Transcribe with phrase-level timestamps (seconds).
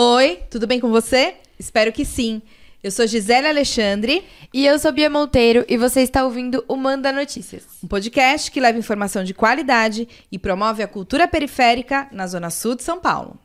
[0.00, 1.34] Oi, tudo bem com você?
[1.58, 2.40] Espero que sim.
[2.84, 4.24] Eu sou Gisele Alexandre.
[4.54, 7.64] E eu sou Bia Monteiro e você está ouvindo o Manda Notícias.
[7.82, 12.76] Um podcast que leva informação de qualidade e promove a cultura periférica na Zona Sul
[12.76, 13.40] de São Paulo.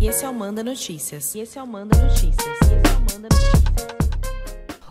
[0.00, 1.34] E esse é o Manda Notícias.
[1.34, 2.46] E esse é o Manda Notícias.
[2.46, 3.73] E esse é o Manda Notícias.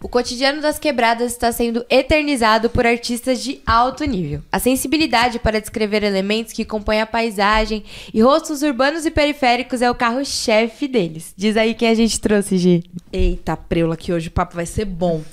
[0.03, 4.41] O cotidiano das quebradas está sendo eternizado por artistas de alto nível.
[4.51, 9.89] A sensibilidade para descrever elementos que compõem a paisagem e rostos urbanos e periféricos é
[9.89, 11.33] o carro-chefe deles.
[11.37, 12.83] Diz aí quem a gente trouxe, Gi.
[13.13, 15.23] Eita, preula, que hoje o papo vai ser bom.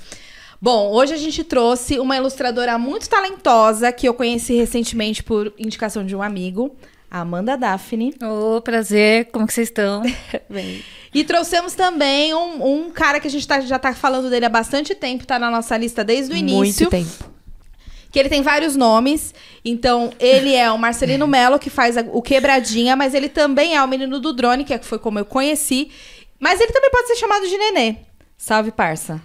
[0.63, 6.07] Bom, hoje a gente trouxe uma ilustradora muito talentosa que eu conheci recentemente por indicação
[6.07, 6.77] de um amigo,
[7.11, 8.15] a Amanda Daphne.
[8.23, 10.03] Ô, prazer, como que vocês estão?
[10.49, 10.81] Bem.
[11.13, 14.49] E trouxemos também um, um cara que a gente tá, já tá falando dele há
[14.49, 16.89] bastante tempo, tá na nossa lista desde o início.
[16.89, 17.31] Muito tempo.
[18.13, 19.35] Que ele tem vários nomes.
[19.65, 23.83] Então, ele é o Marcelino Mello, que faz a- o Quebradinha, mas ele também é
[23.83, 25.91] o menino do drone, que é- foi como eu conheci.
[26.39, 27.97] Mas ele também pode ser chamado de Nenê.
[28.37, 29.21] Salve, parça.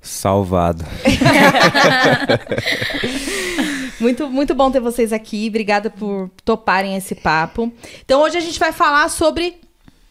[0.00, 0.84] Salvado.
[4.00, 5.46] Muito, muito bom ter vocês aqui.
[5.48, 7.70] Obrigada por toparem esse papo.
[8.02, 9.56] Então, hoje a gente vai falar sobre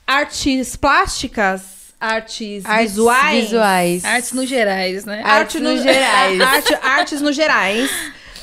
[0.10, 3.44] artes plásticas, artes, Artes visuais.
[3.44, 4.06] visuais.
[4.06, 5.22] Artes no gerais, né?
[5.24, 6.42] Artes no gerais.
[6.42, 7.92] Arte, artes no gerais.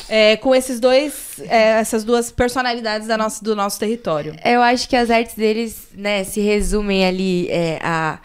[0.09, 4.37] é, com esses dois, é, essas duas personalidades da nossa, do nosso território.
[4.44, 8.20] Eu acho que as artes deles, né, se resumem ali é, a,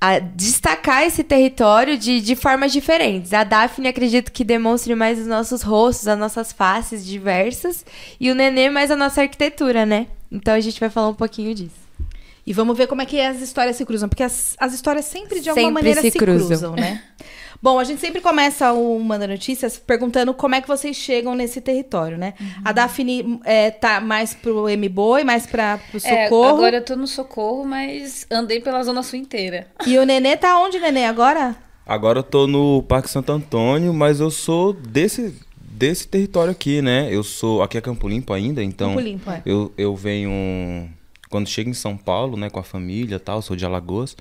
[0.00, 3.32] a destacar esse território de, de formas diferentes.
[3.32, 7.84] A Daphne acredito que demonstre mais os nossos rostos, as nossas faces diversas,
[8.20, 10.06] e o Nenê mais a nossa arquitetura, né?
[10.30, 11.83] Então a gente vai falar um pouquinho disso.
[12.46, 15.40] E vamos ver como é que as histórias se cruzam, porque as, as histórias sempre
[15.40, 16.46] de alguma Sempre maneira se, se cruzam.
[16.48, 16.74] cruzam.
[16.76, 17.02] né?
[17.62, 21.62] Bom, a gente sempre começa o Manda Notícias perguntando como é que vocês chegam nesse
[21.62, 22.34] território, né?
[22.62, 26.56] A Daphne é, tá mais pro M-Boy, mais pra, pro É, Socorro.
[26.58, 29.68] agora eu tô no socorro, mas andei pela Zona Sul inteira.
[29.86, 31.56] E o Nenê tá onde, Nenê, agora?
[31.86, 37.08] Agora eu tô no Parque Santo Antônio, mas eu sou desse, desse território aqui, né?
[37.10, 37.62] Eu sou.
[37.62, 38.90] Aqui é Campo Limpo ainda, então.
[38.90, 39.40] Campo Limpo, é.
[39.46, 40.90] Eu, eu venho.
[41.34, 44.16] Quando chego em São Paulo, né, com a família e tal, sou de Alagoas.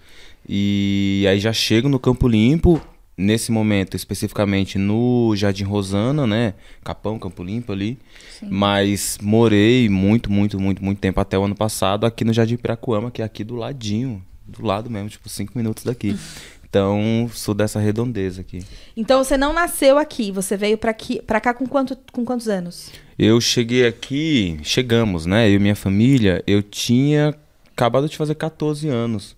[0.49, 2.81] E aí já chego no Campo Limpo,
[3.15, 6.55] nesse momento especificamente no Jardim Rosana, né?
[6.83, 7.99] Capão, Campo Limpo ali.
[8.41, 13.11] Mas morei muito, muito, muito, muito tempo até o ano passado aqui no Jardim Piracuama,
[13.11, 14.19] que é aqui do ladinho.
[14.47, 16.17] Do lado mesmo, tipo, cinco minutos daqui.
[16.73, 18.65] Então, sou dessa redondeza aqui.
[18.97, 22.47] Então você não nasceu aqui, você veio pra, aqui, pra cá com, quanto, com quantos
[22.47, 22.89] anos?
[23.17, 25.47] Eu cheguei aqui, chegamos, né?
[25.47, 27.35] Eu e minha família, eu tinha
[27.71, 29.35] acabado de fazer 14 anos,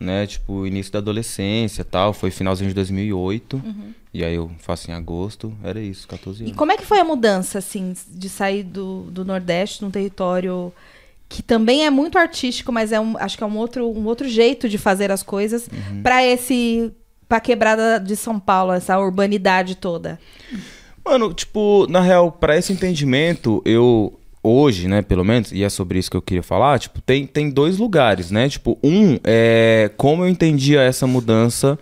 [0.00, 0.26] né?
[0.26, 3.62] Tipo, início da adolescência e tal, foi finalzinho de 2008.
[4.14, 6.56] E aí eu faço em agosto, era isso, 14 E anos.
[6.56, 10.72] como é que foi a mudança, assim, de sair do, do Nordeste, num território
[11.28, 14.28] que também é muito artístico, mas é um, acho que é um outro, um outro
[14.28, 15.68] jeito de fazer as coisas,
[16.02, 16.90] pra esse.
[17.28, 20.18] pra quebrada de São Paulo, essa urbanidade toda?
[21.04, 25.98] Mano, tipo, na real, pra esse entendimento, eu hoje, né, pelo menos, e é sobre
[25.98, 28.48] isso que eu queria falar, tipo, tem, tem dois lugares, né?
[28.48, 31.78] Tipo, um é como eu entendia essa mudança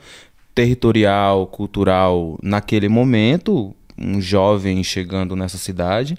[0.55, 6.17] territorial, cultural naquele momento, um jovem chegando nessa cidade,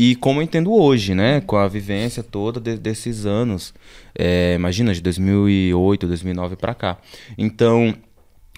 [0.00, 3.74] e como eu entendo hoje, né, com a vivência toda de- desses anos,
[4.16, 6.98] é, imagina, de 2008, 2009 pra cá.
[7.36, 7.94] Então,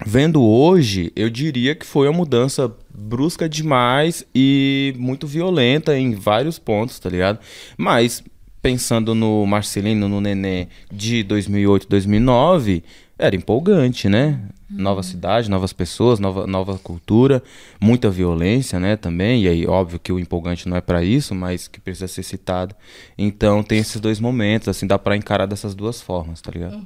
[0.06, 6.58] Vendo hoje, eu diria que foi uma mudança brusca demais e muito violenta em vários
[6.58, 7.38] pontos, tá ligado?
[7.76, 8.24] Mas,
[8.62, 12.82] pensando no Marcelino, no Nenê de 2008, 2009,
[13.18, 14.40] era empolgante, né?
[14.70, 17.42] Nova cidade, novas pessoas, nova, nova cultura,
[17.80, 19.42] muita violência, né, também.
[19.42, 22.74] E aí, óbvio que o empolgante não é pra isso, mas que precisa ser citado.
[23.18, 26.76] Então, tem esses dois momentos, assim, dá pra encarar dessas duas formas, tá ligado?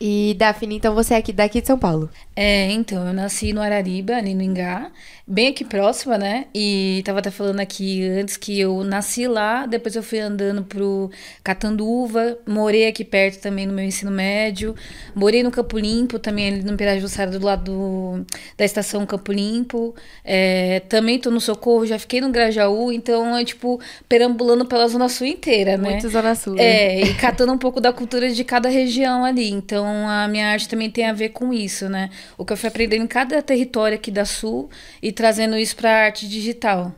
[0.00, 2.08] E Daphne, então você é aqui daqui de São Paulo.
[2.36, 4.92] É, então, eu nasci no Arariba, ali no Ingá,
[5.26, 6.46] bem aqui próxima, né?
[6.54, 11.10] E tava até falando aqui antes que eu nasci lá, depois eu fui andando pro
[11.42, 14.72] Catanduva, morei aqui perto também no meu ensino médio,
[15.16, 18.26] morei no Campo Limpo, também ali no Pirajussara, do lado do-
[18.56, 23.44] da estação Campo Limpo, é, também tô no Socorro, já fiquei no Grajaú, então é
[23.44, 25.90] tipo, perambulando pela Zona Sul inteira, né?
[25.90, 26.54] Muito Zona Sul.
[26.54, 26.62] né?
[26.62, 29.50] É, e catando um pouco da cultura de cada região ali.
[29.50, 32.10] Então, a minha arte também tem a ver com isso, né?
[32.36, 34.70] O que eu fui aprendendo em cada território aqui da Sul
[35.02, 36.94] e trazendo isso pra arte digital.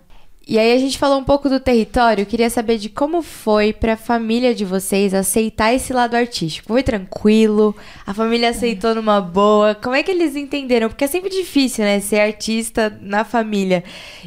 [0.53, 3.73] E aí a gente falou um pouco do território, eu queria saber de como foi
[3.73, 6.67] pra família de vocês aceitar esse lado artístico.
[6.73, 7.73] Foi tranquilo?
[8.05, 9.77] A família aceitou numa boa?
[9.77, 10.89] Como é que eles entenderam?
[10.89, 13.85] Porque é sempre difícil, né, ser artista na família.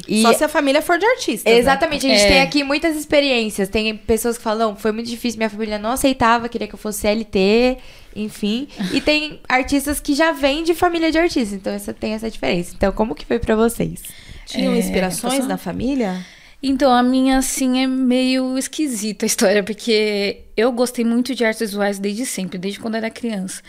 [0.08, 1.50] E Só se a família for de artista.
[1.50, 1.58] né?
[1.58, 2.28] Exatamente, a gente É.
[2.28, 3.68] tem aqui muitas experiências.
[3.68, 6.78] Tem pessoas que falam, "Não, foi muito difícil, minha família não aceitava, queria que eu
[6.78, 7.76] fosse CLT,
[8.16, 8.66] enfim.
[8.94, 12.72] E tem artistas que já vêm de família de artistas, então essa, tem essa diferença.
[12.74, 14.00] Então, como que foi pra vocês?
[14.44, 16.24] Tinham É, inspirações na família?
[16.62, 21.60] Então, a minha, assim, é meio esquisita a história, porque eu gostei muito de artes
[21.60, 23.60] visuais desde sempre, desde quando era criança.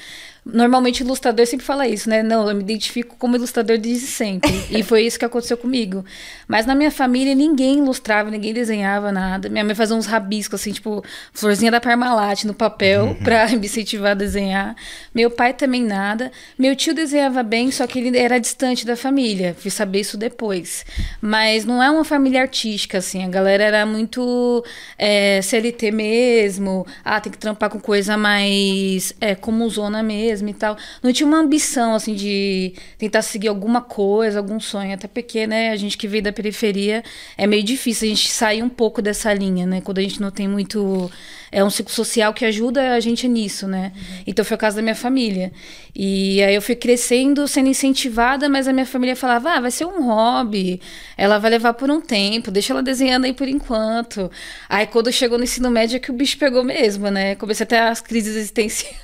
[0.46, 2.22] Normalmente, ilustrador sempre fala isso, né?
[2.22, 4.52] Não, eu me identifico como ilustrador desde sempre.
[4.70, 6.06] e foi isso que aconteceu comigo.
[6.48, 9.50] Mas na minha família, ninguém ilustrava, ninguém desenhava nada.
[9.50, 11.04] Minha mãe fazia uns rabiscos, assim, tipo,
[11.34, 14.76] florzinha da Parmalat no papel, pra me incentivar a desenhar.
[15.16, 16.32] Meu pai também nada.
[16.60, 19.56] Meu tio desenhava bem, só que ele era distante da família.
[19.58, 20.86] Fui saber isso depois.
[21.20, 23.24] Mas não é uma família artística, assim.
[23.24, 24.64] A galera era muito
[24.96, 26.86] é, CLT mesmo.
[27.04, 30.78] Ah, tem que trampar com coisa mais é, como zona mesmo e tal.
[31.02, 34.94] Não tinha uma ambição, assim, de tentar seguir alguma coisa, algum sonho.
[34.94, 37.04] Até porque, né, a gente que veio da periferia,
[37.38, 39.82] é meio difícil a gente sair um pouco dessa linha, né?
[39.82, 41.12] Quando a gente não tem muito...
[41.52, 43.92] É um ciclo social que ajuda a gente nisso, né?
[44.26, 45.52] Então foi o caso da minha família.
[45.96, 49.86] E aí eu fui crescendo, sendo incentivada, mas a minha família falava: ah, vai ser
[49.86, 50.82] um hobby,
[51.18, 54.30] ela vai levar por um tempo, deixa ela desenhando aí por enquanto.
[54.68, 57.36] Aí quando chegou no ensino médio é que o bicho pegou mesmo, né?
[57.36, 58.96] Comecei até as crises existenciais.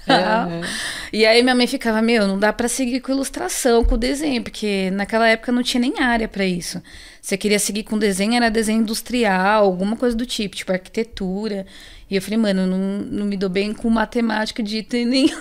[1.13, 4.89] E aí minha mãe ficava: meu, não dá pra seguir com ilustração, com desenho, porque
[4.91, 6.81] naquela época não tinha nem área pra isso.
[7.21, 11.67] Você queria seguir com desenho, era desenho industrial, alguma coisa do tipo, tipo arquitetura.
[12.11, 15.39] E eu falei, mano, não, não me dou bem com matemática de jeito nenhum.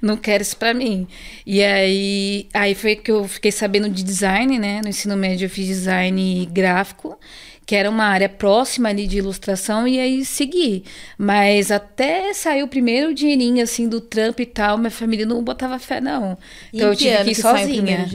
[0.00, 1.06] não quero isso pra mim.
[1.44, 4.80] E aí, aí foi que eu fiquei sabendo de design, né?
[4.82, 7.18] No ensino médio eu fiz design gráfico,
[7.66, 10.84] que era uma área próxima ali de ilustração, e aí segui.
[11.18, 15.78] Mas até sair o primeiro dinheirinho, assim, do trampo e tal, minha família não botava
[15.78, 16.38] fé, não.
[16.72, 18.06] E Então eu tive que ir o sozinha.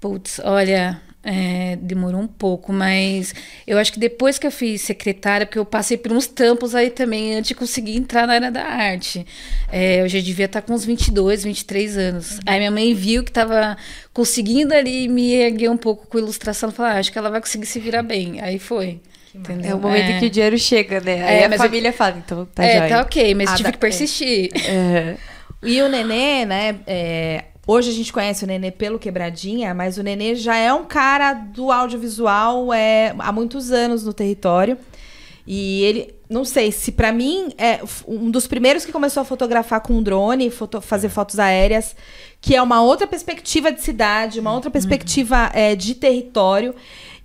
[0.00, 3.32] Putz, olha, é, demorou um pouco, mas
[3.66, 6.90] eu acho que depois que eu fiz secretária, porque eu passei por uns trampos aí
[6.90, 9.24] também antes de conseguir entrar na área da arte.
[9.70, 12.40] É, eu já devia estar com uns 22, 23 anos.
[12.44, 13.76] Aí minha mãe viu que estava
[14.12, 17.66] conseguindo ali me erguer um pouco com ilustração, falou, ah, acho que ela vai conseguir
[17.66, 18.40] se virar bem.
[18.40, 19.00] Aí foi.
[19.34, 19.70] Entendeu?
[19.70, 20.18] É o momento É.
[20.18, 21.24] que o dinheiro chega, né?
[21.24, 22.88] Aí É, a mas eu- família fala, então tá é, jóia.
[22.90, 24.50] tá ok, mas Ah, tive dá- que persistir.
[24.68, 25.16] É.
[25.62, 26.76] E o Nenê, né?
[27.66, 31.32] Hoje a gente conhece o Nenê pelo Quebradinha, mas o Nenê já é um cara
[31.32, 34.76] do audiovisual é, há muitos anos no território.
[35.46, 39.80] E ele, não sei, se pra mim é um dos primeiros que começou a fotografar
[39.80, 41.94] com drone, foto- fazer fotos aéreas,
[42.40, 46.74] que é uma outra perspectiva de cidade, uma outra perspectiva é, de território.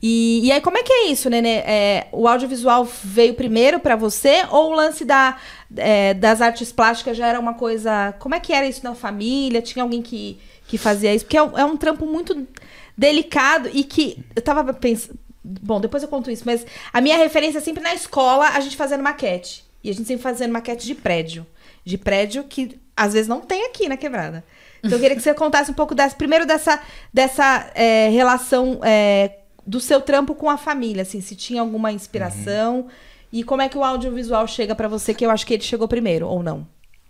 [0.03, 1.55] E, e aí, como é que é isso, Nenê?
[1.65, 5.37] É, o audiovisual veio primeiro pra você ou o lance da,
[5.75, 8.13] é, das artes plásticas já era uma coisa.
[8.19, 9.59] Como é que era isso na família?
[9.59, 10.37] Tinha alguém que,
[10.67, 11.25] que fazia isso?
[11.25, 12.45] Porque é, um- é um trampo muito
[12.95, 15.17] delicado e que eu tava pensando.
[15.61, 18.75] Bom, depois eu conto isso, mas a minha referência é sempre na escola, a gente
[18.75, 19.65] fazendo maquete.
[19.83, 21.45] E a gente sempre fazendo maquete de prédio.
[21.85, 24.43] De prédio que às vezes não tem aqui na quebrada.
[24.79, 26.81] Então eu queria que você contasse um pouco dessa, primeiro dessa,
[27.13, 32.87] dessa é, relação é, do seu trampo com a família, assim, se tinha alguma inspiração
[33.31, 35.87] e como é que o audiovisual chega pra você, que eu acho que ele chegou
[35.87, 36.67] primeiro, ou não.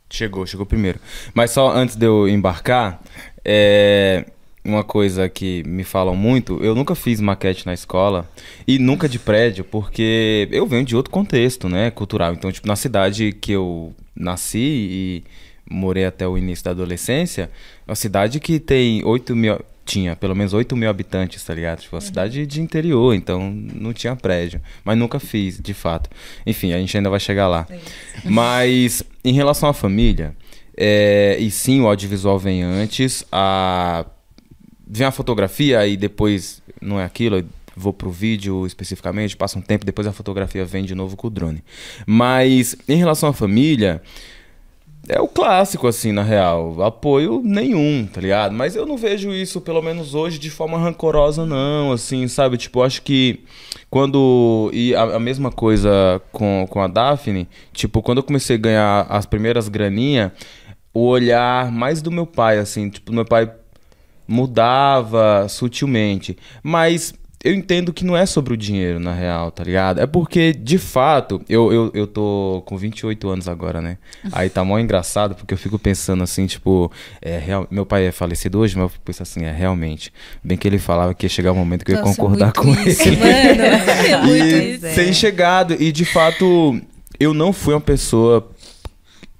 [0.09, 0.99] Chegou, chegou primeiro.
[1.33, 3.01] Mas só antes de eu embarcar,
[3.43, 4.25] é
[4.67, 8.29] uma coisa que me falam muito, eu nunca fiz maquete na escola
[8.67, 12.33] e nunca de prédio, porque eu venho de outro contexto, né, cultural.
[12.33, 15.23] Então, tipo, na cidade que eu nasci e
[15.69, 17.49] morei até o início da adolescência,
[17.87, 21.79] é uma cidade que tem 8 mil, tinha pelo menos 8 mil habitantes, tá ligado?
[21.79, 24.61] Tipo, uma cidade de interior, então não tinha prédio.
[24.83, 26.09] Mas nunca fiz, de fato.
[26.45, 27.65] Enfim, a gente ainda vai chegar lá.
[28.25, 30.35] Mas em relação à família,
[30.75, 34.05] é, e sim, o audiovisual vem antes, a
[34.89, 37.43] vem a fotografia e depois não é aquilo,
[37.75, 41.29] vou pro vídeo especificamente, passa um tempo, depois a fotografia vem de novo com o
[41.29, 41.63] drone.
[42.05, 44.01] Mas em relação à família,
[45.07, 46.83] é o clássico, assim, na real.
[46.83, 48.53] Apoio nenhum, tá ligado?
[48.53, 52.57] Mas eu não vejo isso, pelo menos hoje, de forma rancorosa, não, assim, sabe?
[52.57, 53.41] Tipo, acho que
[53.89, 54.69] quando.
[54.73, 59.05] E a, a mesma coisa com, com a Daphne, tipo, quando eu comecei a ganhar
[59.09, 60.31] as primeiras graninhas,
[60.93, 63.49] o olhar mais do meu pai, assim, tipo, meu pai
[64.27, 66.37] mudava sutilmente.
[66.61, 70.01] Mas eu entendo que não é sobre o dinheiro, na real, tá ligado?
[70.01, 73.97] É porque, de fato, eu, eu, eu tô com 28 anos agora, né?
[74.31, 76.91] Aí tá mó engraçado, porque eu fico pensando assim, tipo,
[77.21, 80.11] é, real, meu pai é falecido hoje, mas eu penso assim, é realmente.
[80.43, 82.53] Bem que ele falava que ia chegar o um momento que eu ia Nossa, concordar
[82.53, 83.17] com isso, ele.
[83.17, 83.31] Mano,
[84.09, 84.95] é muito e isso.
[84.95, 85.75] tem chegado.
[85.79, 86.81] E de fato,
[87.19, 88.49] eu não fui uma pessoa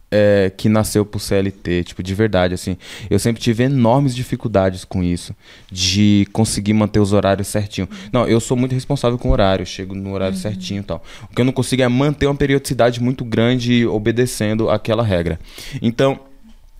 [0.10, 2.78] é, que nasceu por CLT, tipo, de verdade, assim.
[3.10, 5.36] Eu sempre tive enormes dificuldades com isso,
[5.72, 7.88] de conseguir manter os horários certinho.
[8.12, 11.04] Não, eu sou muito responsável com o horário, chego no horário certinho e tal.
[11.30, 15.40] O que eu não consigo é manter uma periodicidade muito grande obedecendo aquela regra.
[15.82, 16.20] Então,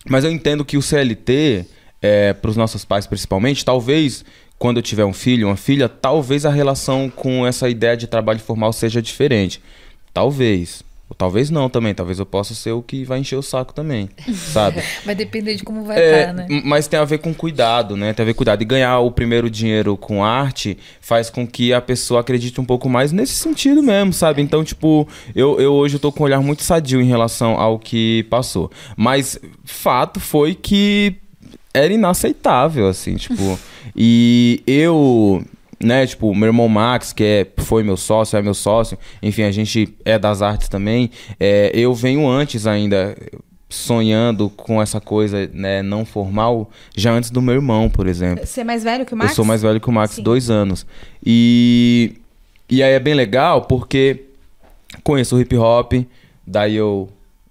[0.08, 1.66] mas eu entendo que o CLT,
[2.00, 4.24] é, para os nossos pais principalmente, talvez
[4.58, 8.40] quando eu tiver um filho, uma filha, talvez a relação com essa ideia de trabalho
[8.40, 9.62] formal seja diferente.
[10.12, 10.82] Talvez.
[11.10, 11.94] Ou talvez não também.
[11.94, 14.10] Talvez eu possa ser o que vai encher o saco também,
[14.52, 14.82] sabe?
[15.06, 16.46] Vai depender de como vai É, estar, né?
[16.50, 18.12] m- Mas tem a ver com cuidado, né?
[18.12, 18.60] Tem a ver com cuidado.
[18.60, 22.88] E ganhar o primeiro dinheiro com arte faz com que a pessoa acredite um pouco
[22.90, 24.42] mais nesse sentido mesmo, sabe?
[24.42, 27.78] Então, tipo, eu, eu hoje eu tô com um olhar muito sadio em relação ao
[27.78, 28.70] que passou.
[28.96, 31.14] Mas fato foi que
[31.72, 33.58] era inaceitável, assim, tipo.
[33.96, 35.42] e eu
[35.80, 39.50] né, tipo, meu irmão Max, que é, foi meu sócio, é meu sócio, enfim, a
[39.50, 43.16] gente é das artes também, é, eu venho antes ainda
[43.68, 48.46] sonhando com essa coisa né, não formal, já antes do meu irmão, por exemplo.
[48.46, 49.30] Você é mais velho que o Max?
[49.30, 50.22] Eu sou mais velho que o Max, Sim.
[50.22, 50.86] dois anos.
[51.24, 52.14] E,
[52.68, 54.24] e aí é bem legal porque
[55.04, 55.92] conheço o hip hop,
[56.46, 57.08] daí eu.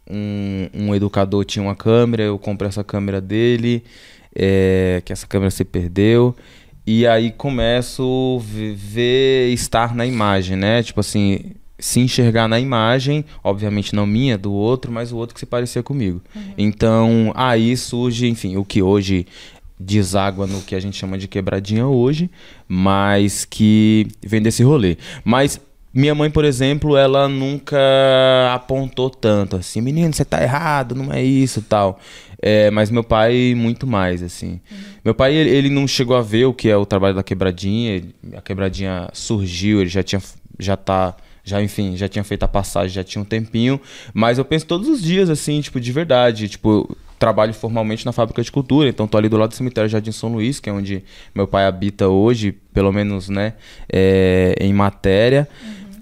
[0.09, 3.83] Um, um educador tinha uma câmera, eu comprei essa câmera dele,
[4.33, 6.33] é, que essa câmera se perdeu.
[6.89, 10.81] E aí começo a ver estar na imagem, né?
[10.81, 15.39] Tipo assim, se enxergar na imagem, obviamente não minha, do outro, mas o outro que
[15.41, 16.21] se parecia comigo.
[16.57, 19.27] Então, aí surge, enfim, o que hoje
[19.77, 22.31] deságua no que a gente chama de quebradinha hoje,
[22.69, 24.97] mas que vem desse rolê.
[25.25, 25.59] Mas
[25.93, 27.77] minha mãe, por exemplo, ela nunca
[28.53, 31.99] apontou tanto assim, menino, você tá errado, não é isso, tal.
[32.41, 34.59] É, mas meu pai muito mais assim.
[35.03, 37.95] Meu pai ele, ele não chegou a ver o que é o trabalho da quebradinha.
[37.95, 40.21] ele- A quebradinha surgiu, ele já tinha
[40.59, 43.79] já tá já enfim, já tinha feito a passagem, já tinha um tempinho,
[44.13, 48.43] mas eu penso todos os dias assim, tipo, de verdade, tipo, trabalho formalmente na fábrica
[48.43, 51.05] de cultura, então tô ali do lado do cemitério Jardim São Luís, que é onde
[51.33, 53.53] meu pai habita hoje, pelo menos, né,
[53.89, 55.47] é, em matéria.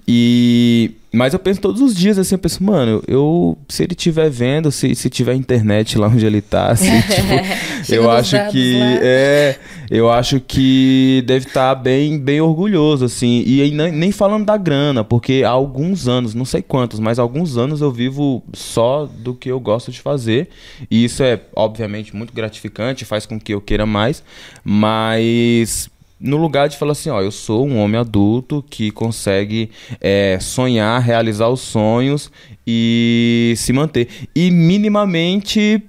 [0.07, 4.29] E mas eu penso todos os dias assim, eu penso, mano, eu se ele estiver
[4.29, 8.99] vendo, se, se tiver internet lá onde ele tá, assim, tipo, eu acho que lá.
[9.01, 9.57] é,
[9.89, 13.43] eu acho que deve estar bem, bem orgulhoso assim.
[13.47, 17.17] E aí nem, nem falando da grana, porque há alguns anos, não sei quantos, mas
[17.17, 20.49] há alguns anos eu vivo só do que eu gosto de fazer.
[20.91, 24.21] E isso é obviamente muito gratificante, faz com que eu queira mais,
[24.65, 29.69] mas no lugar de falar assim, ó, eu sou um homem adulto que consegue
[29.99, 32.31] é, sonhar, realizar os sonhos
[32.65, 34.07] e se manter.
[34.35, 35.83] E minimamente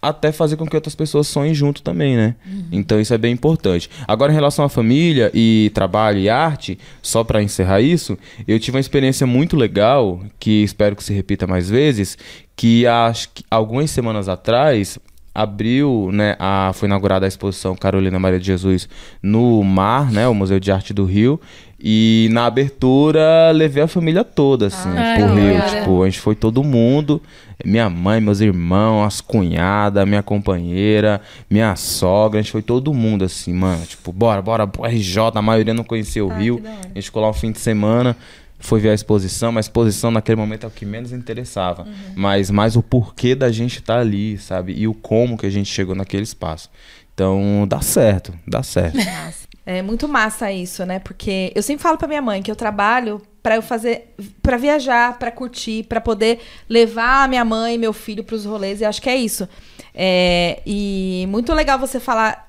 [0.00, 2.36] até fazer com que outras pessoas sonhem junto também, né?
[2.70, 3.90] Então isso é bem importante.
[4.06, 8.76] Agora em relação à família e trabalho e arte, só para encerrar isso, eu tive
[8.76, 12.16] uma experiência muito legal que espero que se repita mais vezes,
[12.54, 14.98] que acho que algumas semanas atrás
[15.36, 18.88] abriu, né, a, foi inaugurada a exposição Carolina Maria de Jesus
[19.22, 21.38] no Mar, né, o Museu de Arte do Rio,
[21.78, 25.68] e na abertura levei a família toda, assim, Ai, pro Rio, hora.
[25.78, 27.20] tipo, a gente foi todo mundo,
[27.62, 33.22] minha mãe, meus irmãos, as cunhadas, minha companheira, minha sogra, a gente foi todo mundo
[33.22, 37.04] assim, mano, tipo, bora, bora, RJ, a maioria não conhecia o Ah, Rio, a gente
[37.04, 38.16] ficou lá um fim de semana,
[38.58, 41.94] foi ver a exposição, mas a exposição naquele momento é o que menos interessava, Uhum.
[42.16, 45.70] mas mais o porquê da gente estar ali, sabe, e o como que a gente
[45.72, 46.70] chegou naquele espaço.
[47.14, 48.96] Então, dá certo, dá certo.
[49.68, 51.00] É muito massa isso, né?
[51.00, 55.18] Porque eu sempre falo pra minha mãe que eu trabalho pra eu fazer, Pra viajar,
[55.18, 58.80] pra curtir, pra poder levar minha mãe e meu filho pros rolês.
[58.80, 59.48] E acho que é isso.
[59.92, 62.45] É, e muito legal você falar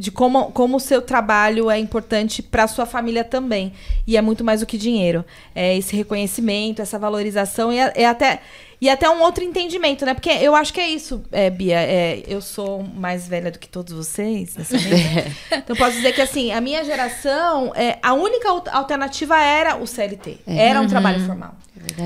[0.00, 3.72] de como, como o seu trabalho é importante pra sua família também.
[4.06, 5.24] E é muito mais do que dinheiro.
[5.54, 8.40] É esse reconhecimento, essa valorização e, é- é até.
[8.80, 10.14] E até um outro entendimento, né?
[10.14, 11.78] Porque eu acho que é isso, é, Bia.
[11.78, 15.36] É, eu sou mais velha do que todos vocês nessa mesa.
[15.52, 19.86] Então posso dizer que assim, a minha geração, é, a única al- alternativa era o
[19.86, 20.38] CLT.
[20.46, 21.54] Era um trabalho formal.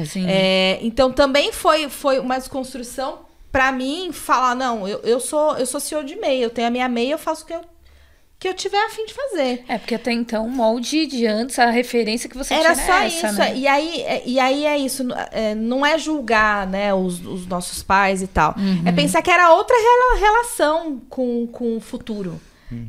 [0.06, 0.26] Sim.
[0.28, 3.20] É, então também foi, foi uma desconstrução
[3.52, 6.70] pra mim falar, não, eu, eu sou eu sou CEO de MEI, eu tenho a
[6.72, 7.60] minha MEI, eu faço o que eu,
[8.44, 9.64] que eu tiver a fim de fazer.
[9.66, 12.92] É, porque até então, o molde de antes, a referência que você Era tinha só
[12.92, 13.38] era essa, isso.
[13.38, 13.56] né?
[13.56, 15.02] E, aí, é- e aí é isso.
[15.32, 18.54] é, não é julgar né, os, os nossos pais e tal.
[18.58, 18.82] Uhum.
[18.84, 22.38] É pensar que era outra rela- relação com, com o futuro.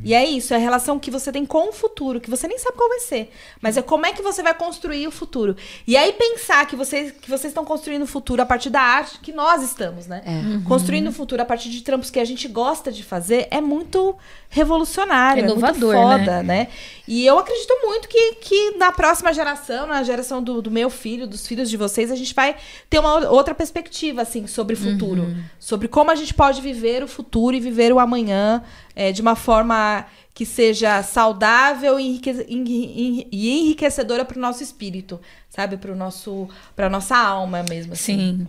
[0.04, 2.58] E é isso, é a relação que você tem com o futuro, que você nem
[2.58, 3.32] sabe qual vai ser.
[3.62, 5.56] Mas é como é que você vai construir o futuro.
[5.86, 9.20] E aí pensar que vocês, que vocês estão construindo o futuro a partir da arte
[9.20, 10.24] que nós estamos, né?
[10.66, 14.16] Construindo o futuro a partir de trampos que a gente gosta de fazer é muito
[14.50, 16.68] revolucionário, é Inovador, muito foda, né?
[17.08, 21.28] E eu acredito muito que, que na próxima geração, na geração do, do meu filho,
[21.28, 22.56] dos filhos de vocês, a gente vai
[22.90, 25.24] ter uma outra perspectiva, assim, sobre o futuro.
[25.60, 28.64] Sobre como a gente pode viver o futuro e viver o amanhã
[28.96, 34.62] é, de uma forma que seja saudável e enrique- enri- e enriquecedora para o nosso
[34.62, 35.20] espírito,
[35.50, 35.78] sabe?
[35.78, 37.94] Para nosso para nossa alma mesmo.
[37.94, 38.18] Assim.
[38.18, 38.48] Sim.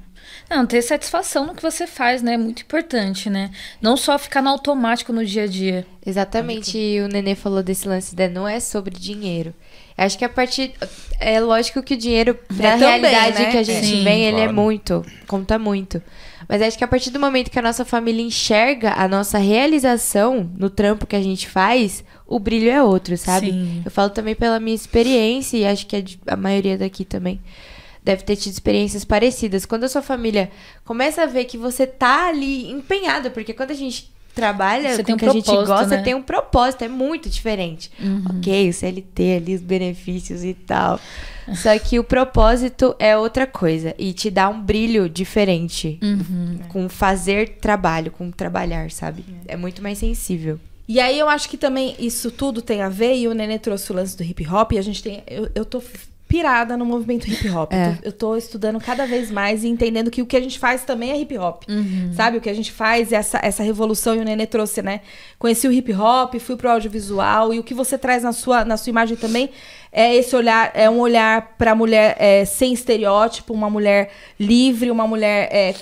[0.49, 2.35] Não, ter satisfação no que você faz, né?
[2.35, 3.51] É muito importante, né?
[3.81, 5.87] Não só ficar no automático no dia a dia.
[6.05, 8.29] Exatamente, e o Nenê falou desse lance, né?
[8.29, 9.53] Não é sobre dinheiro.
[9.99, 10.73] Acho que a partir.
[11.19, 13.51] É lógico que o dinheiro, na também, realidade né?
[13.51, 14.55] que a gente Sim, vem, ele é claro.
[14.55, 15.05] muito.
[15.27, 16.03] Conta muito.
[16.49, 20.49] Mas acho que a partir do momento que a nossa família enxerga a nossa realização
[20.57, 23.51] no trampo que a gente faz, o brilho é outro, sabe?
[23.51, 23.83] Sim.
[23.85, 27.41] Eu falo também pela minha experiência, e acho que de- a maioria daqui também
[28.07, 29.67] deve ter tido experiências parecidas.
[29.67, 30.49] Quando a sua família
[30.85, 35.13] começa a ver que você tá ali empenhado, porque quando a gente trabalha Você com
[35.13, 36.03] o um que a gente propósito, gosta, né?
[36.03, 37.91] tem um propósito, é muito diferente.
[38.31, 41.01] Ok, o CLT ali, os benefícios e tal.
[41.55, 45.99] Só que o propósito é outra coisa e te dá um brilho diferente
[46.69, 49.25] com fazer trabalho, com trabalhar, sabe?
[49.49, 50.61] É muito mais sensível.
[50.89, 53.91] E aí eu acho que também isso tudo tem a ver, e o Nenê trouxe
[53.91, 55.25] o lance do hip hop, e a gente tem.
[55.27, 55.83] Eu, eu tô
[56.37, 57.73] pirada no movimento hip hop.
[57.73, 57.97] É.
[58.03, 61.11] Eu, tô, estudando cada vez mais e entendendo que o que a gente faz também
[61.11, 61.63] é hip hop.
[62.15, 62.37] Sabe?
[62.37, 65.01] O que a gente faz, essa, essa revolução, e o Nenê trouxe, né?
[65.39, 68.77] Conheci o hip hop, fui pro audiovisual, e o que você traz na sua, na
[68.77, 69.49] sua imagem também
[69.91, 75.07] é esse olhar, é um olhar pra mulher é, sem estereótipo, uma mulher livre, uma
[75.07, 75.49] mulher.
[75.51, 75.75] é,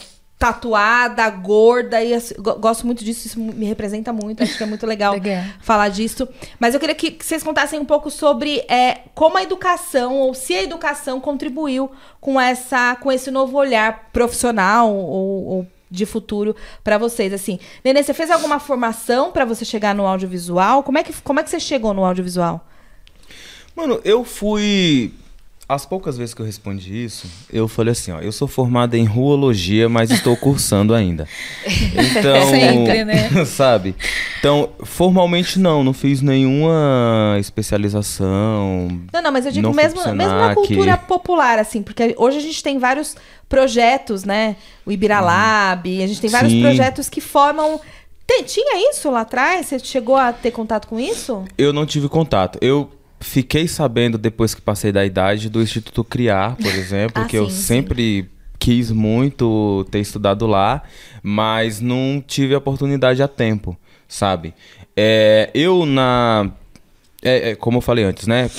[0.52, 4.66] tatuada, gorda, e assim, go- gosto muito disso, isso me representa muito, acho que é
[4.66, 5.42] muito legal Legal.
[5.60, 6.28] falar disso.
[6.60, 10.34] Mas eu queria que, que vocês contassem um pouco sobre é, como a educação, ou
[10.34, 16.54] se a educação contribuiu com, essa, com esse novo olhar profissional ou, ou de futuro
[16.82, 17.32] para vocês.
[17.32, 20.82] Assim, Nenê, você fez alguma formação para você chegar no audiovisual?
[20.82, 22.66] Como é, que, como é que você chegou no audiovisual?
[23.74, 25.12] Mano, eu fui.
[25.66, 29.06] As poucas vezes que eu respondi isso, eu falei assim, ó, eu sou formado em
[29.06, 31.26] ruologia, mas estou cursando ainda.
[32.14, 33.44] Então, Sempre, né?
[33.46, 33.94] sabe?
[34.38, 38.88] Então, formalmente não, não fiz nenhuma especialização.
[39.12, 42.62] Não, não, mas eu digo mesmo, mesmo na cultura popular, assim, porque hoje a gente
[42.62, 43.16] tem vários
[43.48, 44.56] projetos, né?
[44.84, 46.60] O Ibiralab, a gente tem vários Sim.
[46.60, 47.80] projetos que formam.
[48.46, 49.66] Tinha isso lá atrás?
[49.66, 51.44] Você chegou a ter contato com isso?
[51.56, 52.58] Eu não tive contato.
[52.60, 52.90] Eu
[53.24, 57.48] fiquei sabendo depois que passei da idade do Instituto Criar, por exemplo, Ah, que eu
[57.50, 57.62] sim, sim.
[57.62, 60.82] sempre quis muito ter estudado lá,
[61.22, 63.76] mas não tive a oportunidade a tempo,
[64.08, 64.54] sabe?
[64.96, 66.50] É, eu na
[67.22, 68.50] é, é, como eu falei antes, né?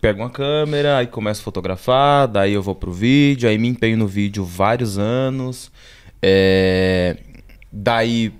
[0.00, 3.96] Pego uma câmera, aí começo a fotografar, daí eu vou pro vídeo, aí me empenho
[3.96, 5.70] no vídeo vários anos.
[6.20, 7.16] é,
[7.70, 8.32] daí,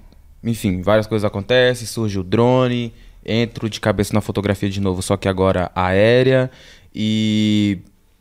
[0.43, 2.93] enfim, várias coisas acontecem, surge o drone,
[3.25, 6.51] entro de cabeça na fotografia de novo, só que agora aérea.
[6.95, 7.79] E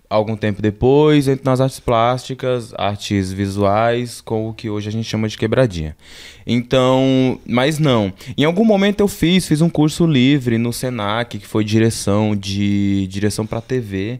[0.09, 5.07] algum tempo depois entro nas artes plásticas, artes visuais, com o que hoje a gente
[5.07, 5.95] chama de quebradinha.
[6.45, 8.13] Então, mas não.
[8.37, 13.07] Em algum momento eu fiz, fiz um curso livre no Senac, que foi direção de
[13.07, 14.19] direção para TV.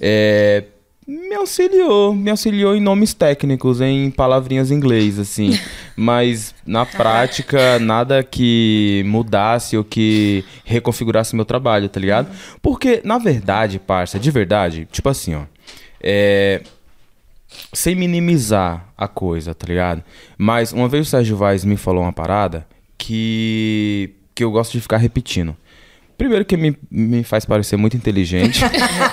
[0.00, 0.64] É,
[1.08, 5.58] me auxiliou, me auxiliou em nomes técnicos, em palavrinhas em inglês, assim.
[5.96, 12.28] Mas na prática, nada que mudasse ou que reconfigurasse meu trabalho, tá ligado?
[12.60, 15.44] Porque, na verdade, parça, de verdade, tipo assim, ó.
[15.98, 16.60] É,
[17.72, 20.04] sem minimizar a coisa, tá ligado?
[20.36, 22.66] Mas uma vez o Sérgio Vaz me falou uma parada
[22.98, 25.56] que, que eu gosto de ficar repetindo.
[26.18, 28.60] Primeiro que me, me faz parecer muito inteligente,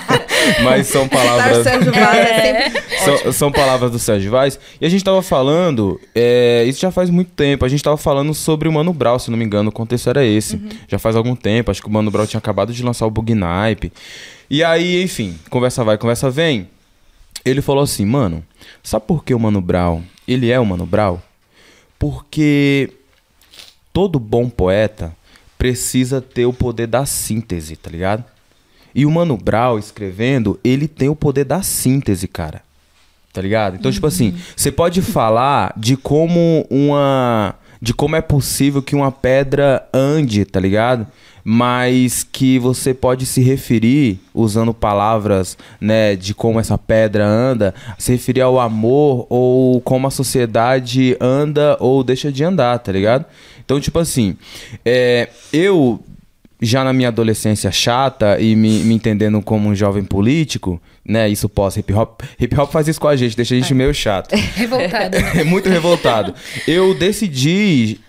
[0.63, 1.63] mas são palavras...
[1.63, 4.59] Sérgio Vaz é sempre São, são palavras do Sérgio Vaz.
[4.81, 8.33] E a gente tava falando, é, isso já faz muito tempo, a gente tava falando
[8.33, 10.59] sobre o Mano Brown, se não me engano, o contexto era esse.
[10.87, 13.35] Já faz algum tempo, acho que o Mano Brown tinha acabado de lançar o Bug
[13.35, 13.93] Nipe.
[14.49, 16.67] E aí, enfim, conversa vai, conversa vem.
[17.45, 18.43] Ele falou assim, mano,
[18.81, 21.19] sabe por que o Mano Brown, ele é o Mano Brown?
[21.99, 22.89] Porque
[23.93, 25.15] todo bom poeta
[25.65, 28.23] precisa ter o poder da síntese, tá ligado?
[28.93, 32.61] E o Mano Brown escrevendo, ele tem o poder da síntese, cara.
[33.33, 33.75] Tá ligado?
[33.75, 37.55] Então, tipo assim, você pode falar de como uma.
[37.81, 41.07] de como é possível que uma pedra ande, tá ligado?
[41.47, 48.11] Mas que você pode se referir, usando palavras, né, de como essa pedra anda, se
[48.11, 53.25] referir ao amor ou como a sociedade anda ou deixa de andar, tá ligado?
[53.63, 54.35] Então, tipo assim,
[54.83, 56.03] é, eu
[56.61, 61.29] já na minha adolescência chata e me, me entendendo como um jovem político, né?
[61.29, 62.21] Isso pós hip hop.
[62.39, 64.33] Hip hop faz isso com a gente, deixa a gente meio chato.
[64.55, 65.31] Revoltado, né?
[65.41, 66.33] É muito revoltado.
[66.67, 67.99] Eu decidi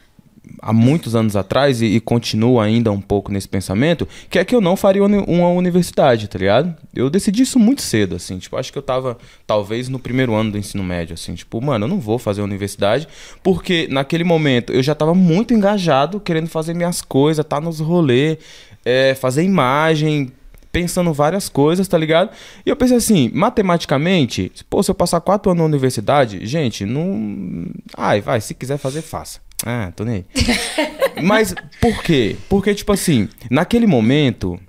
[0.63, 4.55] há muitos anos atrás e, e continuo ainda um pouco nesse pensamento, que é que
[4.55, 6.75] eu não faria uni- uma universidade, tá ligado?
[6.95, 10.53] Eu decidi isso muito cedo, assim, tipo, acho que eu tava talvez no primeiro ano
[10.53, 13.07] do ensino médio, assim, tipo, mano, eu não vou fazer universidade,
[13.43, 18.39] porque naquele momento eu já tava muito engajado, querendo fazer minhas coisas, tá nos rolê,
[18.85, 20.31] é, fazer imagem,
[20.71, 22.31] pensando várias coisas, tá ligado?
[22.65, 27.67] E eu pensei assim, matematicamente, pô, se eu passar quatro anos na universidade, gente, não.
[27.97, 29.46] Ai, vai, se quiser fazer, faça.
[29.65, 30.27] Ah, tô nem aí.
[31.23, 32.37] Mas por quê?
[32.49, 34.61] Porque, tipo assim, naquele momento,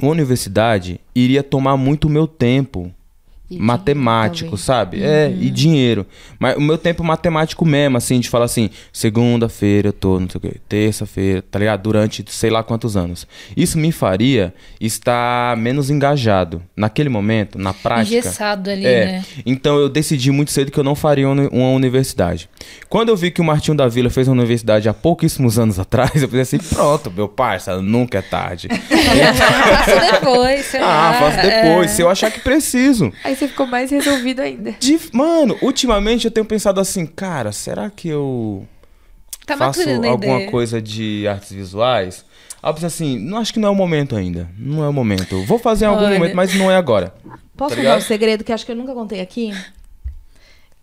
[0.00, 2.92] uma universidade iria tomar muito o meu tempo
[3.50, 5.02] E matemático, sabe?
[5.02, 6.04] É, e dinheiro.
[6.38, 10.38] Mas o meu tempo matemático mesmo, assim, de falar assim, segunda-feira eu tô, não sei
[10.38, 11.80] o quê, terça-feira, tá ligado?
[11.82, 13.26] Durante sei lá quantos anos.
[13.56, 16.62] Isso me faria estar menos engajado.
[16.76, 18.18] Naquele momento, na prática.
[18.18, 19.24] Engessado ali, É, né?
[19.46, 22.48] então eu decidi muito cedo que eu não faria uma universidade.
[22.88, 26.10] Quando eu vi que o Martinho da Vila fez uma universidade há pouquíssimos anos atrás,
[26.22, 28.68] eu pensei assim, pronto, meu parça, nunca é tarde.
[29.38, 31.10] Faço depois, sei lá.
[31.10, 31.94] ah, faço depois, É.
[31.94, 33.12] se eu achar que preciso.
[33.24, 34.72] Aí você ficou mais resolvido ainda.
[34.72, 38.66] De- mano, ultimamente eu tenho pensado assim, cara, será que eu
[39.46, 40.50] Tá faço alguma ideia.
[40.50, 42.24] coisa de artes visuais?
[42.62, 44.48] Aí eu pensei assim, não acho que não é o momento ainda.
[44.58, 45.42] Não é o momento.
[45.44, 46.18] Vou fazer em algum Olha.
[46.18, 47.14] momento, mas não é agora.
[47.56, 49.52] Posso Tá contar um segredo que acho que eu nunca contei aqui?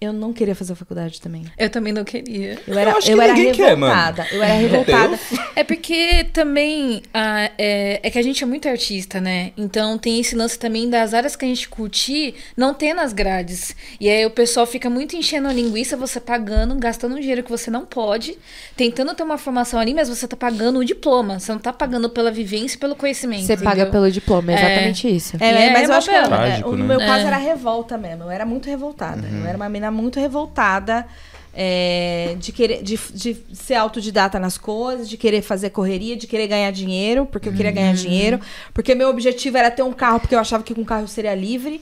[0.05, 1.45] Eu não queria fazer faculdade também.
[1.57, 2.57] Eu também não queria.
[2.67, 3.93] Eu era, acho eu que era ninguém quer, mano.
[3.93, 4.27] revoltada.
[4.31, 5.19] eu era revoltada.
[5.55, 9.51] É porque também ah, é, é que a gente é muito artista, né?
[9.57, 13.75] Então tem esse lance também das áreas que a gente curtir não ter nas grades.
[13.99, 17.49] E aí o pessoal fica muito enchendo a linguiça, você pagando, gastando um dinheiro que
[17.49, 18.37] você não pode,
[18.75, 21.39] tentando ter uma formação ali, mas você tá pagando o diploma.
[21.39, 23.45] Você não tá pagando pela vivência e pelo conhecimento.
[23.45, 24.57] Você paga pelo diploma, é É.
[24.59, 25.37] exatamente isso.
[25.39, 26.83] É, é mas eu acho que é, Trágico, no né?
[26.85, 27.27] meu caso É.
[27.27, 28.23] era revolta mesmo.
[28.23, 29.25] Eu era muito revoltada.
[29.27, 31.07] Eu era uma menina muito revoltada
[31.55, 36.47] é, de querer de, de ser autodidata nas coisas, de querer fazer correria, de querer
[36.47, 38.39] ganhar dinheiro, porque eu queria ganhar dinheiro,
[38.73, 41.07] porque meu objetivo era ter um carro, porque eu achava que com um carro eu
[41.07, 41.81] seria livre.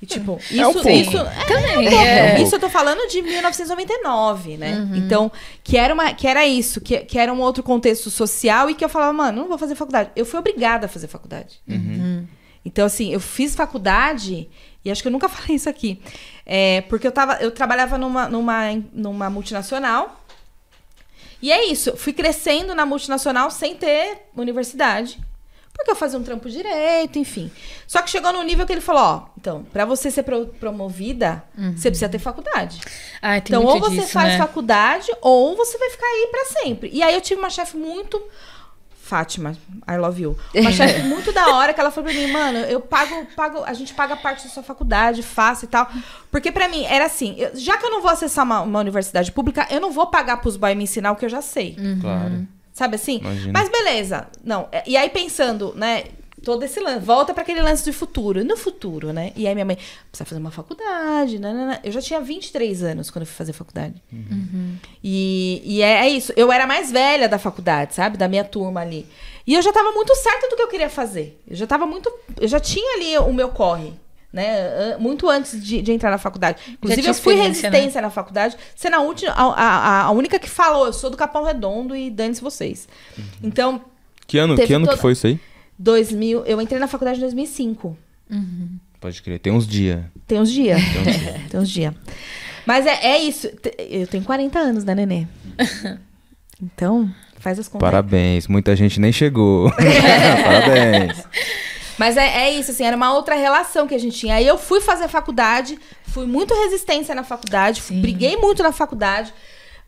[0.00, 0.88] E, tipo, isso, É um pouco.
[0.88, 1.96] isso, é, Também, um pouco.
[1.96, 2.42] é.
[2.42, 4.88] isso eu tô falando de 1999, né?
[4.94, 5.30] Então,
[5.62, 8.82] que era, uma, que era isso, que, que era um outro contexto social e que
[8.84, 10.10] eu falava, mano, não vou fazer faculdade.
[10.16, 11.60] Eu fui obrigada a fazer faculdade.
[12.64, 14.48] Então, assim, eu fiz faculdade,
[14.82, 16.00] e acho que eu nunca falei isso aqui.
[16.46, 20.20] É, porque eu, tava, eu trabalhava numa, numa, numa multinacional.
[21.40, 25.18] E é isso, fui crescendo na multinacional sem ter universidade.
[25.76, 27.50] Porque eu fazia um trampo direito, enfim.
[27.86, 31.42] Só que chegou num nível que ele falou: ó, então, pra você ser pro- promovida,
[31.76, 32.80] você precisa ter faculdade.
[33.40, 34.38] Tem Então, ou você disso, faz né?
[34.38, 36.90] faculdade, ou você vai ficar aí pra sempre.
[36.92, 38.22] E aí eu tive uma chefe muito.
[39.04, 39.54] Fátima,
[39.86, 40.36] I love you.
[40.56, 43.74] Uma chefe muito da hora que ela falou pra mim, mano, eu pago, pago, a
[43.74, 45.86] gente paga parte da sua faculdade, faço e tal.
[46.30, 49.30] Porque pra mim era assim, eu- já que eu não vou acessar uma, uma universidade
[49.30, 51.76] pública, eu não vou pagar pros boys me ensinar o que eu já sei.
[52.00, 52.48] Claro.
[52.72, 53.18] Sabe assim?
[53.18, 53.52] Imagino.
[53.52, 54.26] Mas beleza.
[54.42, 56.04] Não, é- e aí pensando, né?
[56.44, 58.44] Todo esse lance, volta pra aquele lance do futuro.
[58.44, 59.32] No futuro, né?
[59.34, 59.76] E aí minha mãe,
[60.10, 61.80] precisa fazer uma faculdade, né?
[61.82, 63.94] Eu já tinha 23 anos quando eu fui fazer faculdade.
[65.02, 66.32] E, e é, é isso.
[66.36, 68.16] Eu era mais velha da faculdade, sabe?
[68.16, 69.06] Da minha turma ali.
[69.46, 71.40] E eu já tava muito certa do que eu queria fazer.
[71.48, 72.12] Eu já tava muito.
[72.40, 73.92] Eu já tinha ali o meu corre.
[74.32, 74.96] Né?
[74.98, 76.58] Muito antes de, de entrar na faculdade.
[76.72, 77.76] Inclusive, eu fui experiência, né?
[77.76, 78.56] resistência na faculdade.
[78.74, 82.10] Sendo a, última, a, a, a única que falou, eu sou do Capão Redondo e
[82.10, 82.88] dane-se vocês.
[83.40, 83.80] Então,
[84.26, 85.38] Que ano, que, ano toda- que foi isso aí?
[85.78, 87.96] 2000, eu entrei na faculdade em 2005.
[89.00, 90.00] Pode crer, tem uns dias.
[90.26, 90.80] Tem uns dias.
[91.50, 91.94] Tem uns dias.
[92.66, 93.48] Mas é, é isso.
[93.78, 95.26] Eu tenho 40 anos, né, Nenê?
[96.62, 97.84] Então, faz as contas.
[97.84, 99.70] Parabéns, muita gente nem chegou.
[100.44, 101.22] Parabéns.
[101.98, 104.36] Mas é, é isso, assim, era uma outra relação que a gente tinha.
[104.36, 109.34] Aí eu fui fazer faculdade, fui muito resistência na faculdade, briguei muito na faculdade.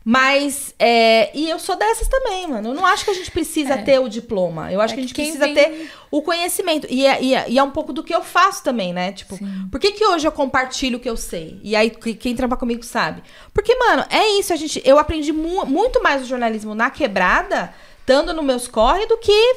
[0.09, 2.69] Mas, é, e eu sou dessas também, mano.
[2.69, 4.71] Eu não acho que a gente precisa ter o diploma.
[4.71, 6.87] Eu acho É que a gente que precisa vem- ter o conhecimento.
[6.89, 9.11] E é, e, é, e é um pouco do que eu faço também, né?
[9.11, 9.37] Tipo,
[9.69, 11.59] por que, que hoje eu compartilho o que eu sei?
[11.61, 13.21] E aí, que- quem trampa comigo sabe.
[13.53, 14.53] Porque, mano, é isso.
[14.53, 19.05] A gente, eu aprendi mu- muito mais o jornalismo na quebrada, estando nos meus corre,
[19.07, 19.55] do que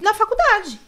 [0.00, 0.80] na faculdade.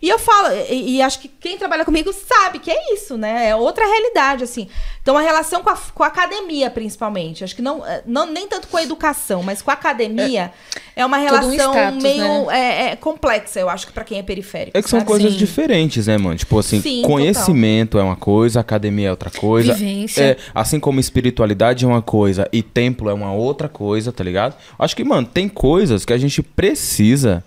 [0.00, 3.48] E eu falo, e, e acho que quem trabalha comigo sabe que é isso, né?
[3.48, 4.68] É outra realidade, assim.
[5.02, 7.42] Então, a relação com a, com a academia, principalmente.
[7.42, 10.52] Acho que não, é, não nem tanto com a educação, mas com a academia
[10.94, 14.18] é, uma Todo um relação status, meio é, é, complexa, eu acho que pra quem
[14.18, 14.76] é periférico.
[14.76, 15.10] É que são sabe?
[15.10, 15.38] coisas Sim.
[15.38, 16.36] diferentes, né, mano?
[16.36, 19.74] Tipo assim, Sim, conhecimento é uma coisa, academia é outra coisa.
[19.74, 20.22] Vivência.
[20.22, 24.54] É, assim como espiritualidade é uma coisa e templo é uma outra coisa, tá ligado?
[24.78, 27.42] Acho que, mano, tem coisas que a gente precisa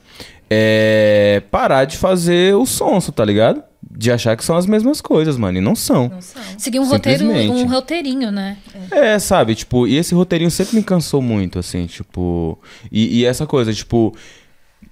[0.53, 3.63] é, parar de fazer o sonso, tá ligado?
[3.89, 5.57] De achar que são as mesmas coisas, mano.
[5.57, 6.09] E não são.
[6.09, 6.41] Não são.
[6.57, 8.57] Seguir um roteiro, um roteirinho, né?
[8.91, 12.59] É, sabe, tipo, e esse roteirinho sempre me cansou muito, assim, tipo.
[12.91, 14.13] E, e essa coisa, tipo.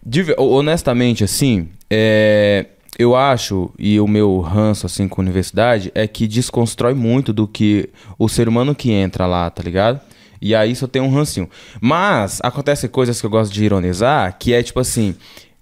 [0.02, 2.68] de honestamente, assim, é,
[2.98, 7.46] eu acho, e o meu ranço, assim, com a universidade, é que desconstrói muito do
[7.46, 10.00] que o ser humano que entra lá, tá ligado?
[10.42, 11.50] E aí só tem um rancinho.
[11.82, 15.16] Mas acontecem coisas que eu gosto de ironizar, que é tipo assim.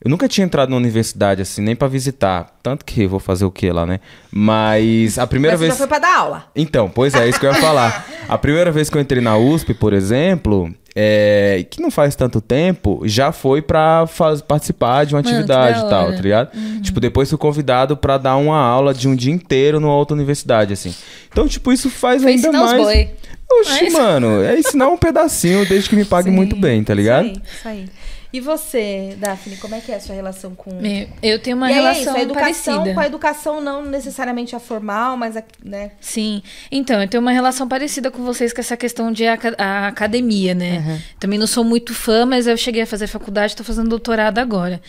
[0.03, 2.55] Eu nunca tinha entrado na universidade, assim, nem pra visitar.
[2.61, 3.99] Tanto que eu vou fazer o que lá, né?
[4.31, 5.73] Mas a primeira Mas você vez.
[5.73, 6.45] já foi pra dar aula.
[6.55, 8.05] Então, pois é, isso que eu ia falar.
[8.29, 12.41] A primeira vez que eu entrei na USP, por exemplo, é, que não faz tanto
[12.41, 16.81] tempo, já foi pra faz- participar de uma Mano, atividade da e tal, tá ligado?
[16.81, 20.73] Tipo, depois fui convidado pra dar uma aula de um dia inteiro numa outra universidade,
[20.73, 20.93] assim.
[21.31, 22.77] Então, tipo, isso faz Foi ainda os mais.
[22.83, 23.09] boi.
[23.61, 26.93] Oxi, Mas- mano, é ensinar um pedacinho desde que me pague Sim, muito bem, tá
[26.93, 27.27] ligado?
[27.27, 27.85] Isso aí, isso aí.
[28.31, 30.69] E você, Daphne, como é que é a sua relação com...
[31.23, 32.93] Eu tenho uma e aí é relação isso, a educação parecida.
[32.93, 35.91] com a educação não necessariamente a formal, mas a, né?
[36.01, 36.41] Sim.
[36.69, 40.53] Então, eu tenho uma relação parecida com vocês com essa questão de aca- a academia,
[40.53, 41.01] né?
[41.19, 44.81] Também não sou muito fã, mas eu cheguei a fazer faculdade, estou fazendo doutorado agora.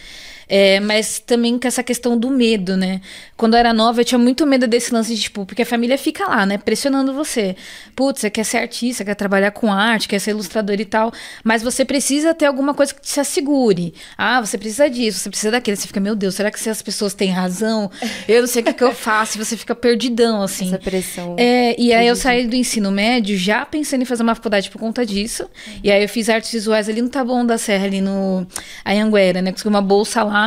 [0.49, 3.01] É, mas também com essa questão do medo, né?
[3.37, 5.99] Quando eu era nova, eu tinha muito medo desse lance de, tipo, porque a família
[5.99, 6.57] fica lá, né?
[6.57, 7.55] Pressionando você.
[7.95, 11.13] Putz, você quer ser artista, quer trabalhar com arte, quer ser ilustrador e tal,
[11.45, 13.93] mas você precisa ter alguma coisa que te assegure.
[14.17, 15.77] Ah, você precisa disso, você precisa daquilo.
[15.77, 17.91] Você fica, meu Deus, será que se as pessoas têm razão?
[18.27, 19.37] Eu não sei o que, que eu faço.
[19.39, 20.69] Você fica perdidão, assim.
[20.69, 21.37] Essa pressão.
[21.39, 24.79] É, e aí eu saí do ensino médio já pensando em fazer uma faculdade por
[24.79, 25.49] conta disso.
[25.83, 28.47] E aí eu fiz artes visuais ali no Taboão da Serra, ali no
[28.85, 29.53] Anhanguera, né?
[29.53, 30.38] Consegui uma bolsa lá.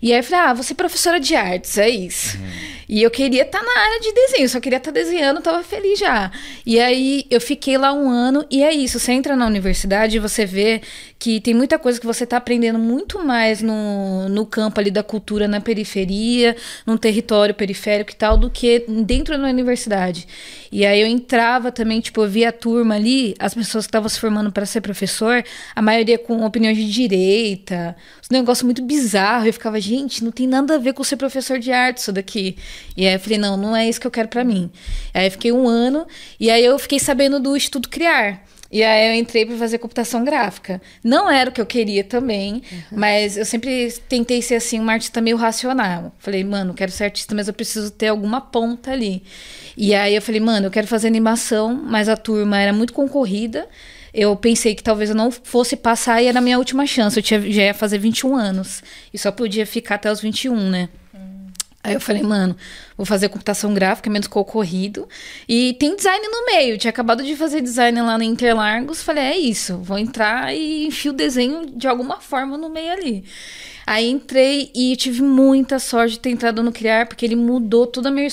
[0.00, 2.38] E aí eu falei, ah, ser professora de artes, é isso.
[2.88, 6.30] E eu queria estar na área de desenho, só queria estar desenhando, tava feliz já.
[6.64, 10.20] E aí eu fiquei lá um ano, e é isso, você entra na universidade e
[10.20, 10.80] você vê
[11.18, 15.02] que tem muita coisa que você tá aprendendo muito mais no, no campo ali da
[15.02, 16.54] cultura na periferia,
[16.86, 20.28] num território periférico e tal, do que dentro da universidade.
[20.70, 24.08] E aí eu entrava também, tipo, eu via a turma ali, as pessoas que estavam
[24.08, 25.42] se formando para ser professor,
[25.74, 29.46] a maioria com opiniões de direita, uns negócios muito bizarros.
[29.46, 32.56] Eu ficava, gente, não tem nada a ver com ser professor de arte isso daqui.
[32.96, 34.70] E aí eu falei, não, não é isso que eu quero para mim.
[35.12, 36.06] Aí eu fiquei um ano,
[36.38, 38.42] e aí eu fiquei sabendo do Instituto Criar.
[38.70, 40.82] E aí eu entrei para fazer computação gráfica.
[41.02, 45.20] Não era o que eu queria também, mas eu sempre tentei ser assim uma artista
[45.20, 46.12] meio racional.
[46.18, 49.22] Falei, mano, quero ser artista, mas eu preciso ter alguma ponta ali.
[49.76, 53.68] E aí eu falei, mano, eu quero fazer animação, mas a turma era muito concorrida.
[54.12, 57.18] Eu pensei que talvez eu não fosse passar e era a minha última chance.
[57.18, 60.88] Eu tinha, já ia fazer 21 anos e só podia ficar até os 21, né?
[61.86, 62.56] Aí eu falei, mano,
[62.96, 65.08] vou fazer computação gráfica, menos concorrido.
[65.48, 66.74] E tem design no meio.
[66.74, 69.04] Eu tinha acabado de fazer design lá na Interlargos.
[69.04, 73.24] Falei, é isso, vou entrar e enfio o desenho de alguma forma no meio ali.
[73.86, 78.08] Aí entrei e tive muita sorte de ter entrado no Criar, porque ele mudou toda
[78.08, 78.28] a minha,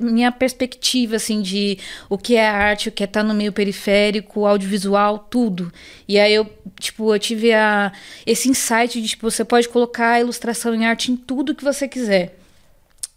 [0.00, 1.78] minha perspectiva, assim, de
[2.10, 5.72] o que é arte, o que é estar no meio periférico, audiovisual, tudo.
[6.08, 7.92] E aí eu, tipo, eu tive a,
[8.26, 12.36] esse insight de, tipo, você pode colocar ilustração em arte em tudo que você quiser.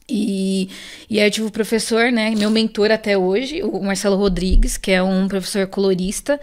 [0.09, 0.69] E,
[1.09, 4.91] e aí eu tive o professor, né, meu mentor até hoje, o Marcelo Rodrigues, que
[4.91, 6.39] é um professor colorista,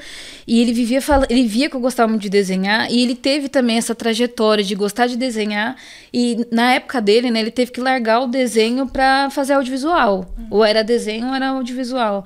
[0.47, 3.77] e ele vivia ele via que eu gostava muito de desenhar, e ele teve também
[3.77, 5.77] essa trajetória de gostar de desenhar,
[6.13, 10.27] e na época dele, né, ele teve que largar o desenho para fazer audiovisual.
[10.51, 12.25] Ou era desenho ou era audiovisual.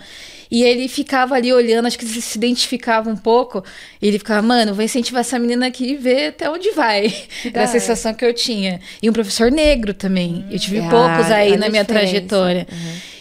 [0.51, 3.63] E ele ficava ali olhando, acho que ele se identificava um pouco.
[4.03, 7.15] E ele ficava, mano, vou incentivar essa menina aqui e ver até onde vai.
[7.45, 8.81] Era a sensação que eu tinha.
[9.01, 10.45] E um professor negro também.
[10.51, 12.11] Eu tive Ah, poucos aí olha na minha diferença.
[12.13, 12.67] trajetória.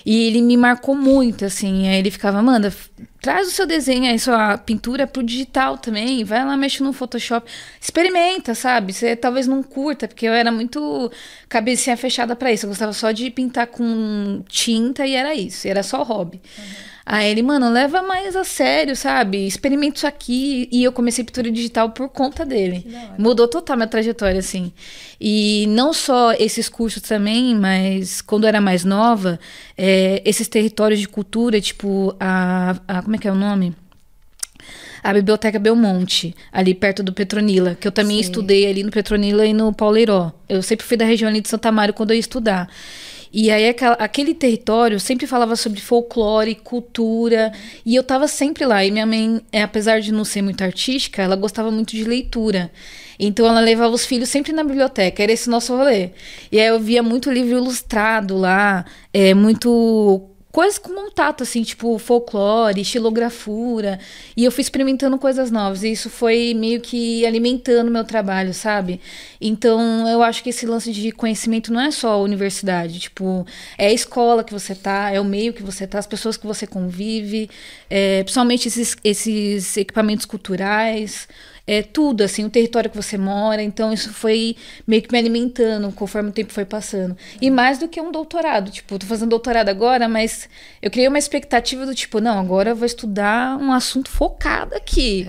[0.05, 1.87] E ele me marcou muito, assim.
[1.87, 2.89] Aí ele ficava, Amanda, f-
[3.21, 6.23] traz o seu desenho aí, sua pintura pro digital também.
[6.23, 7.47] Vai lá, mexe no Photoshop.
[7.79, 8.91] Experimenta, sabe?
[8.91, 11.11] Você talvez não curta, porque eu era muito
[11.47, 12.65] cabecinha fechada pra isso.
[12.65, 15.67] Eu gostava só de pintar com tinta e era isso.
[15.67, 16.41] Era só hobby.
[17.11, 19.47] Aí ele, mano, leva mais a sério, sabe?
[19.47, 20.69] Experimenta isso aqui.
[20.71, 22.85] E eu comecei pintura digital por conta dele.
[23.17, 24.71] Mudou total minha trajetória, assim.
[25.19, 29.39] E não só esses cursos também, mas quando eu era mais nova,
[29.75, 33.75] é, esses territórios de cultura, tipo, a, a- Como é que é o nome?
[35.01, 38.21] a Biblioteca Belmonte, ali perto do Petronila, que eu também Sim.
[38.23, 40.31] estudei ali no Petronila e no Pauleiró.
[40.47, 42.67] Eu sempre fui da região ali de Santa Mário quando eu ia estudar.
[43.31, 47.51] E aí aquele território sempre falava sobre folclore, cultura,
[47.85, 48.83] e eu tava sempre lá.
[48.83, 52.71] E minha mãe, é, apesar de não ser muito artística, ela gostava muito de leitura.
[53.19, 56.11] Então ela levava os filhos sempre na biblioteca, era esse nosso rolê.
[56.51, 61.97] E aí eu via muito livro ilustrado lá, é, muito coisas com contato, assim, tipo
[61.97, 63.99] folclore, estilografura.
[64.35, 65.83] E eu fui experimentando coisas novas.
[65.83, 68.99] E isso foi meio que alimentando meu trabalho, sabe?
[69.39, 72.99] Então eu acho que esse lance de conhecimento não é só a universidade.
[72.99, 73.45] Tipo,
[73.77, 76.47] é a escola que você tá, é o meio que você tá, as pessoas que
[76.47, 77.49] você convive,
[77.89, 81.27] é, principalmente esses, esses equipamentos culturais.
[81.71, 83.61] É tudo, assim, o território que você mora.
[83.61, 84.55] Então, isso foi
[84.87, 87.15] meio que me alimentando conforme o tempo foi passando.
[87.39, 88.71] E mais do que um doutorado.
[88.71, 90.49] Tipo, tô fazendo doutorado agora, mas
[90.81, 95.27] eu criei uma expectativa do tipo, não, agora eu vou estudar um assunto focado aqui.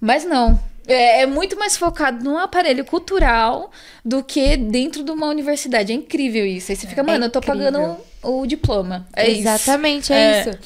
[0.00, 0.60] Mas não.
[0.86, 3.70] É, é muito mais focado num aparelho cultural
[4.04, 5.92] do que dentro de uma universidade.
[5.92, 6.70] É incrível isso.
[6.70, 9.08] Aí você fica, mano, eu tô pagando o, o diploma.
[9.14, 9.40] É isso.
[9.40, 10.40] Exatamente, é, É.
[10.40, 10.58] isso.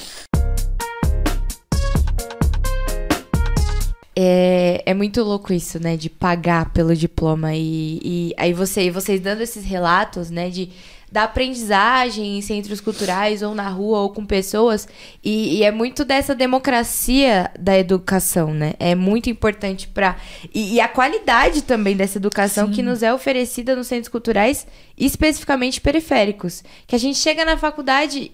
[4.17, 5.97] É, é muito louco isso, né?
[5.97, 7.55] De pagar pelo diploma.
[7.55, 10.49] E, e aí você, vocês dando esses relatos, né?
[10.51, 10.71] De,
[11.11, 14.89] da aprendizagem em centros culturais, ou na rua, ou com pessoas.
[15.23, 18.75] E, e é muito dessa democracia da educação, né?
[18.79, 20.17] É muito importante para
[20.53, 25.81] e, e a qualidade também dessa educação que nos é oferecida nos centros culturais, especificamente
[25.81, 26.63] periféricos.
[26.87, 28.31] Que a gente chega na faculdade,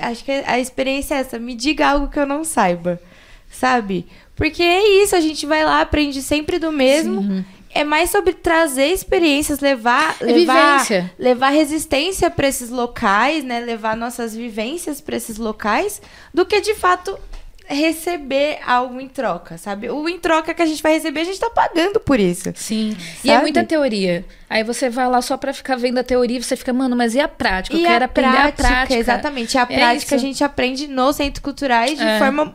[0.00, 1.38] acho que a experiência é essa.
[1.38, 3.00] Me diga algo que eu não saiba,
[3.48, 4.06] sabe?
[4.36, 7.44] Porque é isso, a gente vai lá, aprende sempre do mesmo.
[7.76, 11.12] É mais sobre trazer experiências, levar, É levar, vivência.
[11.18, 13.58] levar resistência para esses locais, né?
[13.60, 16.00] Levar nossas vivências para esses locais,
[16.32, 17.18] do que de fato
[17.66, 19.88] receber algo em troca, sabe?
[19.90, 22.52] O em troca que a gente vai receber, a gente tá pagando por isso.
[22.54, 22.96] Sim.
[23.24, 23.42] E é Sabe?
[23.42, 24.24] muita teoria.
[24.48, 27.14] Aí você vai lá só pra ficar vendo a teoria e você fica, mano, mas
[27.14, 27.74] e a prática?
[27.74, 28.94] Eu E quero a aprender prática, a prática.
[28.94, 29.58] exatamente.
[29.58, 30.26] A É prática a isso.
[30.26, 32.18] gente aprende nos centros culturais de É.
[32.18, 32.54] forma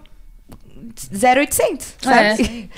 [1.12, 2.70] 0800, sabe?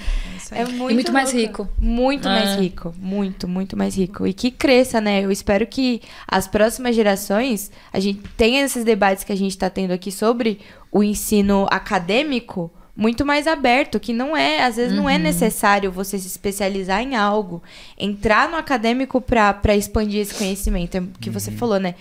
[0.51, 1.67] É, muito, E muito mais rico.
[1.79, 2.31] Muito É.
[2.31, 2.93] mais rico.
[2.99, 4.27] Muito, muito mais rico.
[4.27, 5.21] E que cresça, né?
[5.23, 9.69] Eu espero que as próximas gerações, a gente tenha esses debates que a gente está
[9.69, 10.59] tendo aqui sobre
[10.91, 16.19] o ensino acadêmico muito mais aberto, que não é, às vezes não é necessário você
[16.19, 17.63] se especializar em algo,
[17.97, 20.95] entrar no acadêmico para expandir esse conhecimento.
[20.95, 21.95] É o que você falou, né?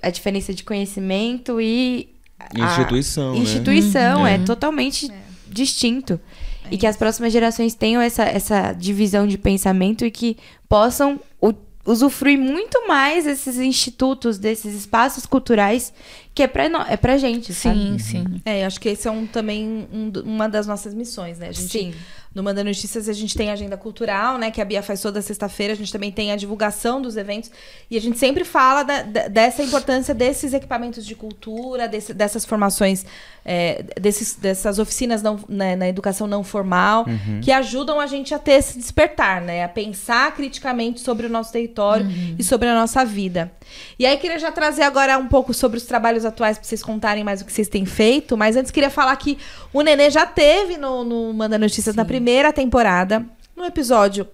[0.00, 3.38] A diferença de conhecimento e a- Instituição, né?
[3.40, 5.10] instituição é totalmente
[5.56, 6.20] distinto.
[6.70, 10.36] e que as próximas gerações tenham essa, essa divisão de pensamento e que
[10.68, 11.20] possam
[11.86, 15.92] usufruir muito mais desses institutos, desses espaços culturais
[16.34, 17.78] que é pra, no, é pra gente, sabe?
[17.78, 18.24] Sim, sim.
[18.44, 21.48] É, eu acho que esse é um, também um uma das nossas missões, né?
[21.48, 21.94] A gente, Sim.
[22.36, 24.50] No Manda Notícias a gente tem a agenda cultural, né?
[24.50, 25.72] Que a Bia faz toda sexta-feira.
[25.72, 27.50] A gente também tem a divulgação dos eventos.
[27.90, 32.44] E a gente sempre fala da- da- dessa importância desses equipamentos de cultura, desse- dessas
[32.44, 33.06] formações,
[33.42, 37.06] é, desses, dessas oficinas não, né, na educação não formal,
[37.40, 39.64] que ajudam a gente a ter esse despertar, né?
[39.64, 42.06] A pensar criticamente sobre o nosso território
[42.38, 43.50] e sobre a nossa vida.
[43.98, 47.24] E aí queria já trazer agora um pouco sobre os trabalhos atuais para vocês contarem
[47.24, 48.36] mais o que vocês têm feito.
[48.36, 49.38] Mas antes queria falar que
[49.72, 53.24] o Nenê já teve no, no Manda Notícias na primeira temporada,
[53.56, 54.26] no episódio,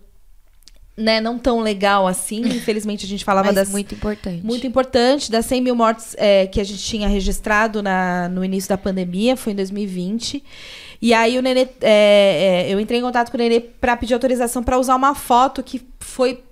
[0.96, 2.40] né, não tão legal assim.
[2.56, 4.44] Infelizmente a gente falava Mas das muito importante.
[4.44, 8.68] muito importante, das 100 mil mortes é, que a gente tinha registrado na, no início
[8.68, 10.42] da pandemia, foi em 2020.
[11.00, 14.14] E aí o Nenê, é, é, eu entrei em contato com o Nenê para pedir
[14.14, 16.44] autorização para usar uma foto que foi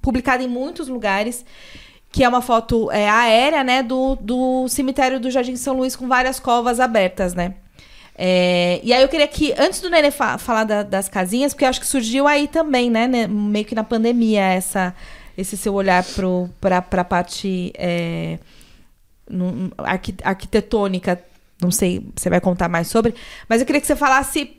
[0.00, 1.44] publicada em muitos lugares,
[2.12, 6.06] que é uma foto é, aérea, né, do, do cemitério do Jardim São Luís com
[6.06, 7.54] várias covas abertas, né?
[8.18, 11.66] É, e aí eu queria que, antes do Nenê fa- falar da- das casinhas, porque
[11.66, 14.94] acho que surgiu aí também, né, né, meio que na pandemia, essa,
[15.36, 16.02] esse seu olhar
[16.60, 18.38] para a parte é,
[19.78, 21.22] arqui- arquitetônica,
[21.60, 23.14] não sei, você vai contar mais sobre,
[23.48, 24.56] mas eu queria que você falasse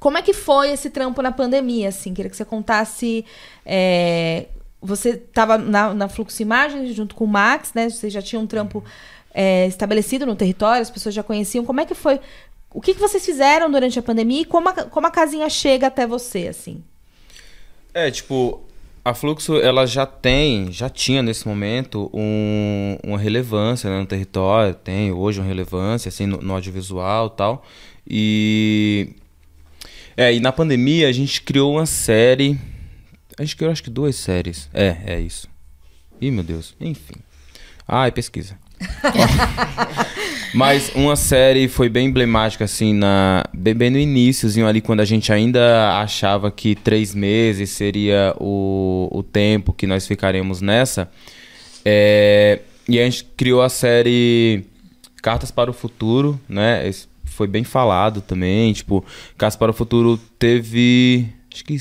[0.00, 3.24] como é que foi esse trampo na pandemia, assim, queria que você contasse...
[3.64, 4.46] é,
[4.84, 7.88] você estava na, na Fluxo Imagens junto com o Max, né?
[7.88, 8.82] Você já tinha um trampo
[9.32, 11.64] é, estabelecido no território, as pessoas já conheciam.
[11.64, 12.18] Como é que foi?
[12.74, 15.86] O que, que vocês fizeram durante a pandemia e como a, como a casinha chega
[15.88, 16.82] até você, assim?
[17.92, 18.62] É, tipo,
[19.04, 24.74] a Fluxo, ela já tem, já tinha nesse momento um- uma relevância né, no território,
[24.74, 27.66] tem hoje uma relevância, assim, no, no audiovisual e tal.
[28.08, 29.08] E...
[30.16, 32.58] É, e na pandemia a gente criou uma série,
[33.38, 34.68] a gente criou acho que duas séries.
[34.72, 35.48] É, é isso.
[36.20, 37.14] Ih, meu Deus, enfim.
[37.88, 38.56] Ai, pesquisa.
[40.54, 45.04] Mas uma série foi bem emblemática, assim, na, bem, bem no iníciozinho ali, quando a
[45.04, 51.10] gente ainda achava que três meses seria o, o tempo que nós ficaremos nessa.
[51.84, 54.64] É, e a gente criou a série
[55.22, 56.86] Cartas para o Futuro, né?
[56.86, 58.72] Esse foi bem falado também.
[58.72, 59.04] Tipo,
[59.38, 61.28] Cartas para o Futuro teve.
[61.50, 61.78] Acho que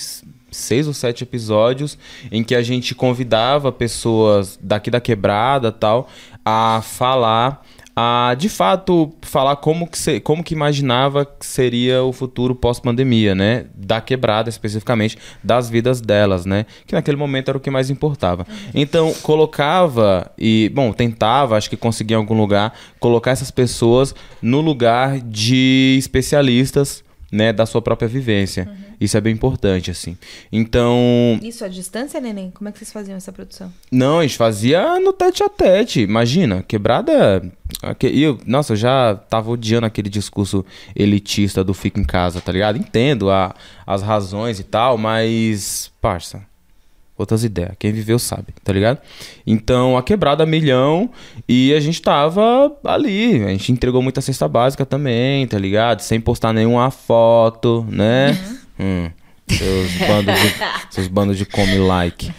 [0.51, 1.97] seis ou sete episódios
[2.29, 6.09] em que a gente convidava pessoas daqui da quebrada tal
[6.45, 7.63] a falar
[7.95, 13.35] a de fato falar como que, se, como que imaginava que seria o futuro pós-pandemia,
[13.35, 13.65] né?
[13.75, 16.65] Da quebrada especificamente, das vidas delas, né?
[16.85, 18.45] Que naquele momento era o que mais importava.
[18.73, 24.61] Então, colocava e, bom, tentava, acho que conseguia em algum lugar, colocar essas pessoas no
[24.61, 28.67] lugar de especialistas né, da sua própria vivência.
[28.69, 28.95] Uhum.
[28.99, 30.17] Isso é bem importante, assim.
[30.51, 31.39] Então.
[31.41, 32.51] Isso à distância, neném?
[32.51, 33.71] Como é que vocês faziam essa produção?
[33.91, 36.01] Não, a gente fazia no tete a tete.
[36.01, 37.41] Imagina, quebrada.
[38.01, 40.65] Eu, nossa, eu já tava odiando aquele discurso
[40.95, 42.77] elitista do fica em casa, tá ligado?
[42.77, 43.55] Entendo a,
[43.87, 45.91] as razões e tal, mas.
[46.01, 46.50] Parça
[47.21, 47.71] outras ideias.
[47.79, 48.99] Quem viveu sabe, tá ligado?
[49.45, 51.09] Então, a quebrada milhão
[51.47, 53.43] e a gente tava ali.
[53.43, 56.01] A gente entregou muita cesta básica também, tá ligado?
[56.01, 58.37] Sem postar nenhuma foto, né?
[58.77, 59.05] Uhum.
[59.05, 59.09] Hum.
[59.57, 60.53] Seus bandos de,
[60.89, 62.31] seus bandos de come like.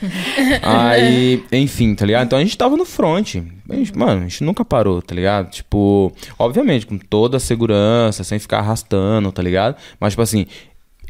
[0.62, 2.24] Aí, enfim, tá ligado?
[2.24, 3.36] Então a gente tava no front.
[3.68, 5.50] A gente, mano, a gente nunca parou, tá ligado?
[5.50, 9.76] Tipo, obviamente, com toda a segurança, sem ficar arrastando, tá ligado?
[10.00, 10.46] Mas, tipo assim,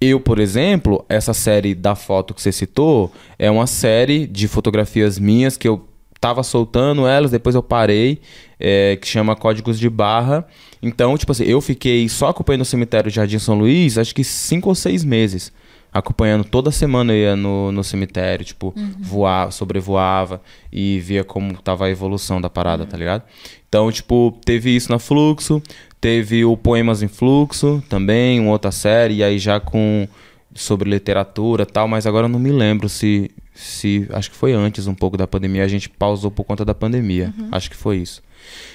[0.04, 5.18] eu, por exemplo, essa série da foto que você citou é uma série de fotografias
[5.18, 5.86] minhas que eu
[6.20, 8.20] tava soltando elas, depois eu parei,
[8.58, 10.46] é, que chama Códigos de Barra.
[10.80, 14.22] Então, tipo assim, eu fiquei só acompanhando o cemitério de Jardim São Luís, acho que
[14.22, 15.52] cinco ou seis meses.
[15.92, 18.94] Acompanhando toda semana eu ia no, no cemitério, tipo, uhum.
[19.00, 20.40] voava, sobrevoava
[20.72, 22.88] e via como tava a evolução da parada, uhum.
[22.88, 23.24] tá ligado?
[23.68, 25.60] Então, tipo, teve isso na Fluxo,
[26.02, 30.08] Teve o Poemas em Fluxo também, uma outra série, e aí já com
[30.52, 34.08] sobre literatura tal, mas agora eu não me lembro se, se.
[34.10, 37.32] Acho que foi antes um pouco da pandemia, a gente pausou por conta da pandemia.
[37.38, 37.48] Uhum.
[37.52, 38.20] Acho que foi isso.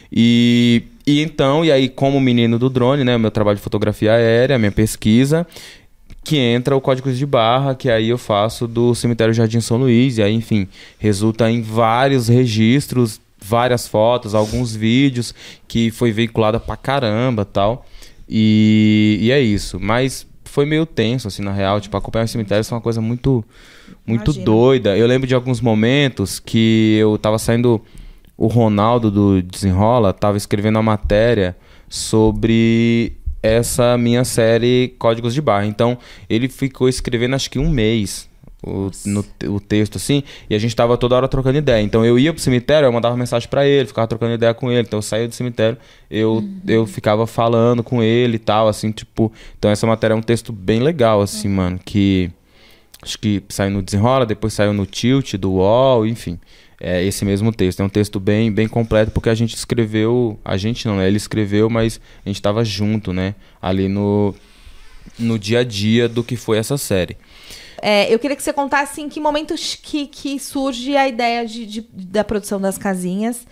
[0.09, 3.17] E, e então, e aí, como menino do drone, né?
[3.17, 5.45] Meu trabalho de fotografia aérea, minha pesquisa,
[6.23, 10.17] que entra o código de barra, que aí eu faço do cemitério Jardim São Luís,
[10.17, 10.65] e aí, enfim,
[10.97, 15.33] resulta em vários registros várias fotos, alguns vídeos
[15.67, 17.85] que foi veiculada pra caramba tal.
[18.27, 19.79] E, e é isso.
[19.79, 21.79] Mas foi meio tenso, assim, na real.
[21.79, 23.43] Tipo, acompanhar o cemitério foi uma coisa muito,
[24.05, 24.97] muito doida.
[24.97, 27.81] Eu lembro de alguns momentos que eu tava saindo.
[28.35, 31.57] O Ronaldo do Desenrola tava escrevendo uma matéria
[31.89, 35.65] sobre essa minha série Códigos de Barra.
[35.65, 35.97] Então,
[36.29, 38.29] ele ficou escrevendo acho que um mês
[38.63, 41.81] o, no, o texto assim, e a gente tava toda hora trocando ideia.
[41.81, 44.81] Então eu ia pro cemitério, eu mandava mensagem para ele, ficava trocando ideia com ele.
[44.81, 45.77] Então eu saía do cemitério,
[46.09, 46.61] eu, uhum.
[46.67, 49.31] eu ficava falando com ele e tal, assim, tipo.
[49.57, 51.55] Então essa matéria é um texto bem legal, assim, uhum.
[51.55, 52.31] mano, que
[53.01, 56.39] acho que saiu no Desenrola, depois saiu no Tilt do UOL, enfim.
[56.79, 57.79] É esse mesmo texto.
[57.79, 60.39] É um texto bem, bem completo, porque a gente escreveu.
[60.45, 61.07] A gente não, né?
[61.07, 63.33] Ele escreveu, mas a gente tava junto, né?
[63.59, 64.35] Ali no,
[65.17, 67.17] no dia a dia do que foi essa série.
[67.81, 71.65] É, eu queria que você contasse em que momento que, que surge a ideia de,
[71.65, 73.45] de da produção das casinhas.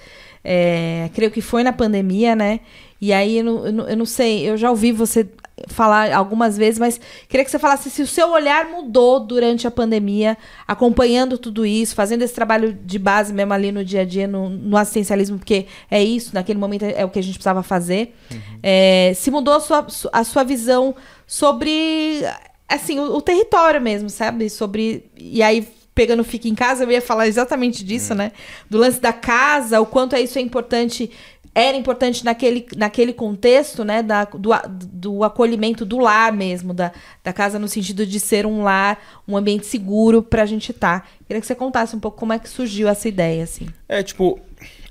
[0.44, 2.60] É, creio que foi na pandemia, né?
[3.02, 5.28] E aí, eu não, eu não sei, eu já ouvi você
[5.68, 7.00] falar algumas vezes, mas
[7.30, 11.96] queria que você falasse se o seu olhar mudou durante a pandemia, acompanhando tudo isso,
[11.96, 15.66] fazendo esse trabalho de base mesmo ali no dia a dia, no, no assistencialismo, porque
[15.90, 18.14] é isso, naquele momento é, é o que a gente precisava fazer.
[18.32, 18.38] Uhum.
[18.62, 20.94] É, se mudou a sua, a sua visão
[21.26, 22.22] sobre
[22.68, 24.50] assim, o, o, território mesmo, sabe?
[24.50, 25.06] Sobre.
[25.18, 28.18] E aí, pegando Fica em Casa, eu ia falar exatamente disso, hum.
[28.18, 28.32] né?
[28.70, 31.10] Do lance da casa, o quanto é isso é importante.
[31.58, 34.04] Era importante naquele, naquele contexto, né?
[34.04, 36.92] Da, do, do acolhimento do lar mesmo, da,
[37.24, 41.02] da casa no sentido de ser um lar, um ambiente seguro pra gente estar.
[41.02, 41.08] Tá.
[41.26, 43.68] Queria que você contasse um pouco como é que surgiu essa ideia, assim.
[43.88, 44.38] É, tipo,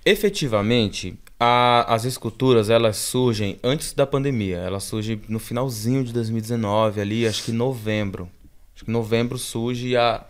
[0.07, 4.59] efetivamente, a, as esculturas, elas surgem antes da pandemia.
[4.59, 8.28] Elas surgem no finalzinho de 2019, ali, acho que novembro.
[8.74, 10.24] Acho que novembro surge a...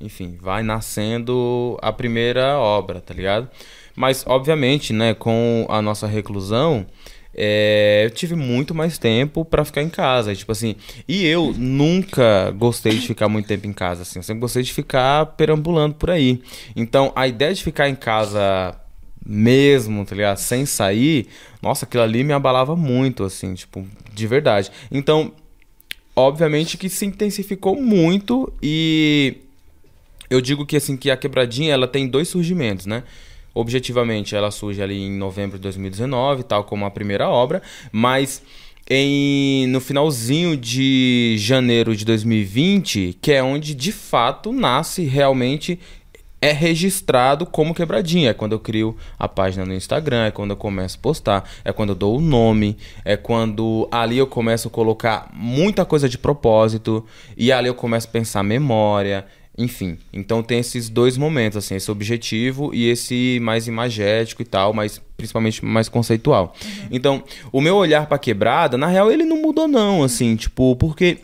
[0.00, 3.50] Enfim, vai nascendo a primeira obra, tá ligado?
[3.94, 6.86] Mas, obviamente, né, com a nossa reclusão,
[7.34, 10.34] é, eu tive muito mais tempo para ficar em casa.
[10.34, 14.02] Tipo assim, e eu nunca gostei de ficar muito tempo em casa.
[14.02, 16.42] Assim, eu sempre gostei de ficar perambulando por aí.
[16.74, 18.74] Então, a ideia de ficar em casa
[19.24, 20.38] mesmo, tá ligado?
[20.38, 21.28] Sem sair,
[21.62, 24.70] nossa, aquilo ali me abalava muito, assim, tipo, de verdade.
[24.90, 25.32] Então,
[26.14, 29.36] obviamente que se intensificou muito e
[30.28, 33.02] eu digo que assim que a quebradinha ela tem dois surgimentos, né?
[33.54, 37.62] objetivamente, ela surge ali em novembro de 2019, tal como a primeira obra,
[37.92, 38.42] mas
[38.88, 45.78] em, no finalzinho de janeiro de 2020, que é onde de fato nasce realmente
[46.40, 48.30] é registrado como quebradinha.
[48.30, 51.72] É quando eu crio a página no Instagram, é quando eu começo a postar, é
[51.72, 56.16] quando eu dou o nome, é quando ali eu começo a colocar muita coisa de
[56.16, 57.04] propósito
[57.36, 59.26] e ali eu começo a pensar memória,
[59.56, 59.98] enfim.
[60.12, 65.00] Então tem esses dois momentos, assim, esse objetivo e esse mais imagético e tal, mas
[65.16, 66.54] principalmente mais conceitual.
[66.64, 66.88] Uhum.
[66.90, 67.22] Então,
[67.52, 71.18] o meu olhar para quebrada, na real, ele não mudou não, assim, tipo, porque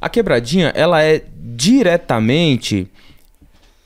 [0.00, 2.88] a quebradinha, ela é diretamente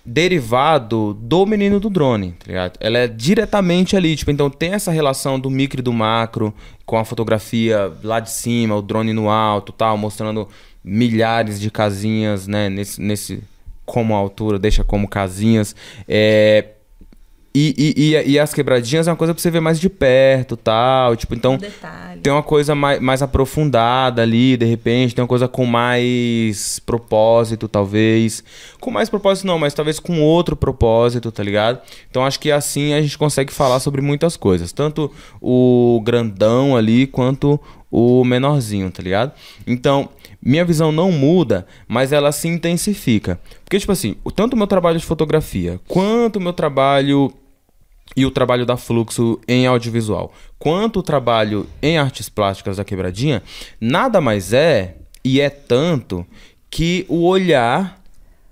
[0.09, 2.79] derivado do menino do drone, tá ligado?
[2.81, 6.55] Ela é diretamente ali, tipo, então tem essa relação do micro e do macro,
[6.87, 10.49] com a fotografia lá de cima, o drone no alto, tal, mostrando
[10.83, 13.43] milhares de casinhas, né, nesse, nesse
[13.85, 15.77] como altura, deixa como casinhas,
[16.09, 16.65] é,
[17.61, 20.57] e, e, e, e, as quebradinhas é uma coisa pra você ver mais de perto
[20.57, 21.17] tal.
[21.17, 21.57] Tipo, então.
[21.57, 22.21] Detalhe.
[22.21, 25.13] Tem uma coisa mais, mais aprofundada ali, de repente.
[25.13, 28.45] Tem uma coisa com mais propósito, talvez.
[28.79, 31.81] Com mais propósito, não, mas talvez com outro propósito, tá ligado?
[32.09, 34.71] Então acho que assim a gente consegue falar sobre muitas coisas.
[34.71, 37.59] Tanto o grandão ali quanto
[37.91, 39.33] o menorzinho, tá ligado?
[39.67, 40.09] Então,
[40.41, 43.41] minha visão não muda, mas ela se intensifica.
[43.65, 47.33] Porque, tipo assim, tanto o meu trabalho de fotografia, quanto o meu trabalho
[48.17, 53.43] e o trabalho da Fluxo em audiovisual, quanto o trabalho em artes plásticas da Quebradinha,
[53.81, 56.27] nada mais é, e é tanto,
[56.71, 58.01] que o olhar,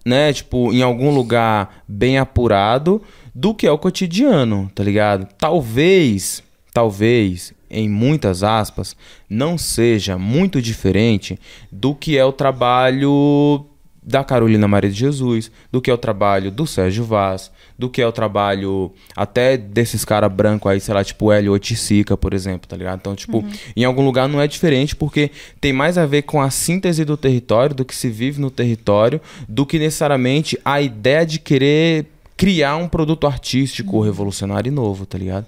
[0.05, 3.03] né, tipo, em algum lugar bem apurado
[3.35, 5.29] do que é o cotidiano, tá ligado?
[5.37, 6.43] Talvez,
[6.73, 8.97] talvez, em muitas aspas,
[9.29, 11.39] não seja muito diferente
[11.71, 13.67] do que é o trabalho
[14.03, 18.01] da Carolina Maria de Jesus, do que é o trabalho do Sérgio Vaz, do que
[18.01, 22.69] é o trabalho até desses caras brancos aí, sei lá, tipo Hélio Oticica, por exemplo,
[22.69, 22.99] tá ligado?
[23.01, 23.51] Então, tipo, uhum.
[23.77, 27.17] em algum lugar não é diferente porque tem mais a ver com a síntese do
[27.17, 32.07] território, do que se vive no território, do que necessariamente a ideia de querer
[32.37, 34.03] criar um produto artístico uhum.
[34.03, 35.47] revolucionário e novo, tá ligado?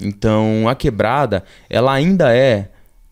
[0.00, 2.68] Então, a quebrada, ela ainda é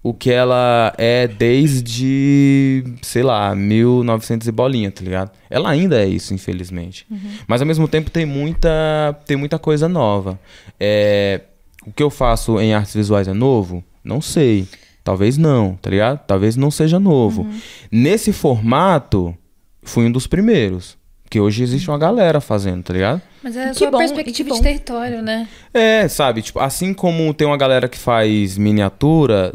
[0.08, 5.32] o que ela é desde, sei lá, 1900 e bolinha, tá ligado?
[5.50, 7.04] Ela ainda é isso, infelizmente.
[7.10, 7.18] Uhum.
[7.48, 10.38] Mas ao mesmo tempo tem muita, tem muita coisa nova.
[10.78, 11.40] É,
[11.84, 13.82] o que eu faço em artes visuais é novo?
[14.04, 14.68] Não sei.
[15.02, 16.20] Talvez não, tá ligado?
[16.24, 17.42] Talvez não seja novo.
[17.42, 17.60] Uhum.
[17.90, 19.36] Nesse formato,
[19.82, 20.96] fui um dos primeiros.
[21.24, 23.20] Porque hoje existe uma galera fazendo, tá ligado?
[23.42, 25.48] Mas é a sua bom, perspectiva de território, né?
[25.74, 26.42] É, sabe?
[26.42, 29.52] Tipo, assim como tem uma galera que faz miniatura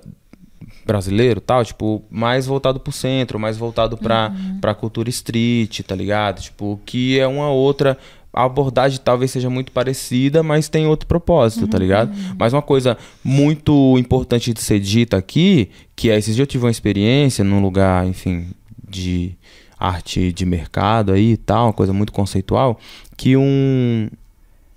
[0.92, 4.60] brasileiro tal, tipo, mais voltado pro centro, mais voltado pra, uhum.
[4.60, 6.42] pra cultura street, tá ligado?
[6.42, 7.98] Tipo, que é uma outra
[8.34, 12.14] a abordagem talvez seja muito parecida, mas tem outro propósito, tá uhum, tá ligado?
[12.14, 12.36] Uhum.
[12.40, 16.64] Mas uma coisa muito importante de ser dita aqui, que é, esses dias eu tive
[16.66, 18.48] uma experiência num lugar, enfim,
[18.88, 19.36] de
[19.78, 22.80] arte de mercado aí e tal, uma coisa muito conceitual,
[23.18, 24.08] que um,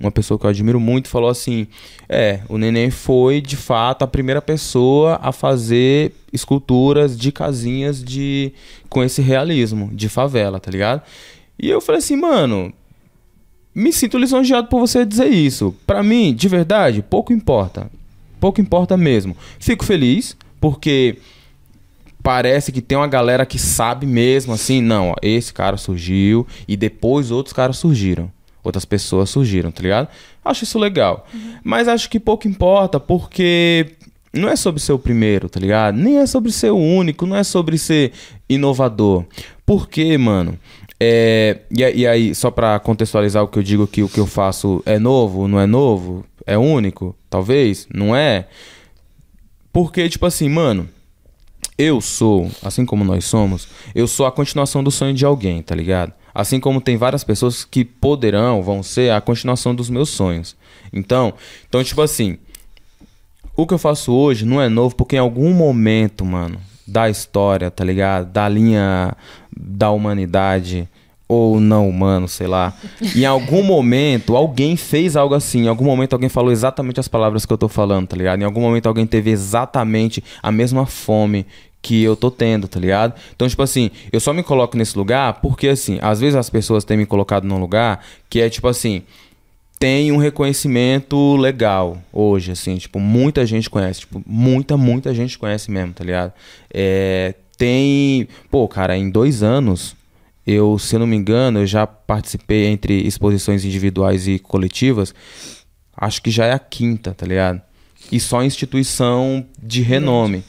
[0.04, 1.66] uma pessoa que eu admiro muito falou assim:
[2.08, 8.52] é, o neném foi de fato a primeira pessoa a fazer esculturas de casinhas de
[8.88, 11.02] com esse realismo de favela, tá ligado?
[11.58, 12.72] E eu falei assim, mano,
[13.74, 15.74] me sinto lisonjeado por você dizer isso.
[15.86, 17.90] Para mim, de verdade, pouco importa.
[18.40, 19.36] Pouco importa mesmo.
[19.58, 21.18] Fico feliz porque
[22.22, 26.76] parece que tem uma galera que sabe mesmo assim, não, ó, esse cara surgiu e
[26.76, 28.30] depois outros caras surgiram.
[28.64, 30.08] Outras pessoas surgiram, tá ligado?
[30.42, 31.26] Acho isso legal.
[31.32, 31.54] Uhum.
[31.62, 33.92] Mas acho que pouco importa, porque
[34.32, 35.96] não é sobre ser o primeiro, tá ligado?
[35.96, 38.12] Nem é sobre ser o único, não é sobre ser
[38.48, 39.24] inovador.
[39.64, 40.58] Porque, mano,
[40.98, 44.26] é, e, e, aí, só pra contextualizar o que eu digo que o que eu
[44.26, 48.48] faço é novo, não é novo, é único, talvez, não é.
[49.72, 50.88] Porque, tipo assim, mano,
[51.76, 55.74] eu sou, assim como nós somos, eu sou a continuação do sonho de alguém, tá
[55.74, 56.12] ligado?
[56.34, 60.56] Assim como tem várias pessoas que poderão, vão ser a continuação dos meus sonhos.
[60.92, 61.32] Então,
[61.68, 62.38] então tipo assim,
[63.56, 67.70] o que eu faço hoje não é novo porque em algum momento, mano, da história,
[67.70, 68.30] tá ligado?
[68.32, 69.16] Da linha
[69.56, 70.88] da humanidade,
[71.26, 72.74] ou não humano, sei lá.
[73.14, 75.64] em algum momento, alguém fez algo assim.
[75.64, 78.42] Em algum momento, alguém falou exatamente as palavras que eu tô falando, tá ligado?
[78.42, 81.46] Em algum momento, alguém teve exatamente a mesma fome
[81.84, 83.12] que eu tô tendo, tá ligado?
[83.36, 86.82] Então, tipo assim, eu só me coloco nesse lugar porque, assim, às vezes as pessoas
[86.82, 89.02] têm me colocado num lugar que é, tipo assim,
[89.78, 95.70] tem um reconhecimento legal hoje, assim, tipo, muita gente conhece, tipo, muita, muita gente conhece
[95.70, 96.32] mesmo, tá ligado?
[96.72, 99.94] É, tem, pô, cara, em dois anos
[100.46, 105.14] eu, se eu não me engano, eu já participei entre exposições individuais e coletivas.
[105.94, 107.60] Acho que já é a quinta, tá ligado?
[108.12, 110.44] E só instituição de renome.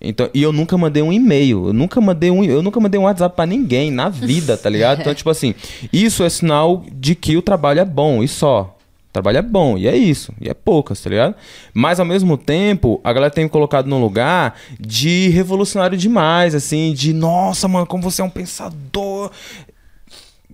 [0.00, 3.04] Então, e eu nunca mandei um e-mail, eu nunca mandei um, eu nunca mandei um
[3.04, 5.00] WhatsApp pra ninguém na vida, tá ligado?
[5.06, 5.54] Então, tipo assim,
[5.92, 8.76] isso é sinal de que o trabalho é bom e só.
[9.08, 11.34] O trabalho é bom, e é isso, e é poucas, tá ligado?
[11.72, 16.92] Mas ao mesmo tempo, a galera tem me colocado num lugar de revolucionário demais, assim,
[16.92, 19.30] de nossa, mano, como você é um pensador.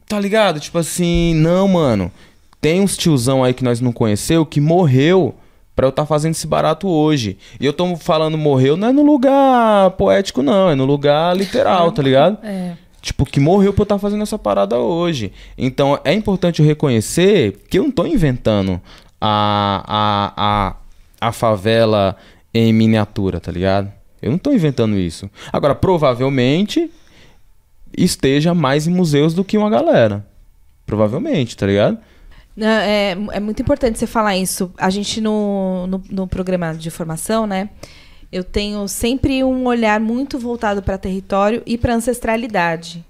[0.07, 0.61] Tá ligado?
[0.61, 2.12] Tipo assim, não, mano.
[2.61, 5.34] Tem uns tiozão aí que nós não conheceu que morreu
[5.74, 7.38] pra eu estar fazendo esse barato hoje.
[7.60, 11.90] E eu tô falando morreu não é no lugar poético, não, é no lugar literal,
[11.92, 12.38] tá ligado?
[12.44, 12.76] É.
[13.00, 15.32] Tipo, que morreu pra eu estar fazendo essa parada hoje.
[15.58, 18.80] Então é importante eu reconhecer que eu não tô inventando
[19.20, 22.16] a, a, a, a favela
[22.54, 23.90] em miniatura, tá ligado?
[24.20, 25.28] Eu não tô inventando isso.
[25.52, 26.90] Agora, provavelmente
[27.96, 30.24] esteja mais em museus do que uma galera.
[30.86, 31.98] Provavelmente, tá ligado?
[32.57, 34.72] É, é muito importante você falar isso.
[34.76, 37.70] A gente no, no, no programa de formação, né?
[38.30, 43.05] Eu tenho sempre um olhar muito voltado para território e para ancestralidade.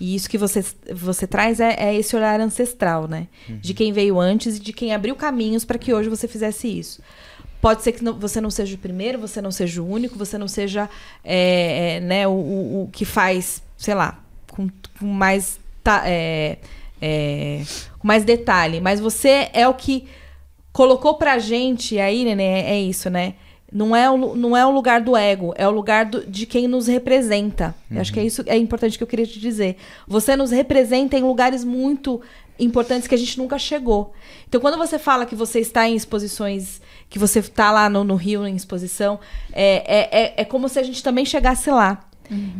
[0.00, 0.64] E isso que você,
[0.94, 3.26] você traz é, é esse olhar ancestral, né?
[3.60, 7.00] De quem veio antes e de quem abriu caminhos para que hoje você fizesse isso.
[7.60, 10.38] Pode ser que não- você não seja o primeiro, você não seja o único, você
[10.38, 10.88] não seja
[11.24, 14.20] é, é, né, o, o, o que faz, sei lá,
[14.52, 14.68] com,
[15.00, 16.02] com mais ta-
[17.00, 17.62] é,
[17.98, 18.80] com mais detalhe.
[18.80, 20.06] Mas você é o que
[20.72, 23.34] colocou pra gente, aí, Nenê, é, isso, né?
[23.70, 26.66] Não é, o, não é o lugar do ego, é o lugar do- de quem
[26.66, 27.74] nos representa.
[27.90, 29.76] Eu acho que é isso é importante que eu queria te dizer.
[30.06, 32.20] Você nos representa em lugares muito
[32.58, 34.14] importantes que a gente nunca chegou.
[34.48, 36.80] Então, quando você fala que você está em exposições,
[37.10, 39.20] que você está lá no, no Rio em exposição,
[39.52, 42.04] é, é, é, é como se a gente também chegasse lá.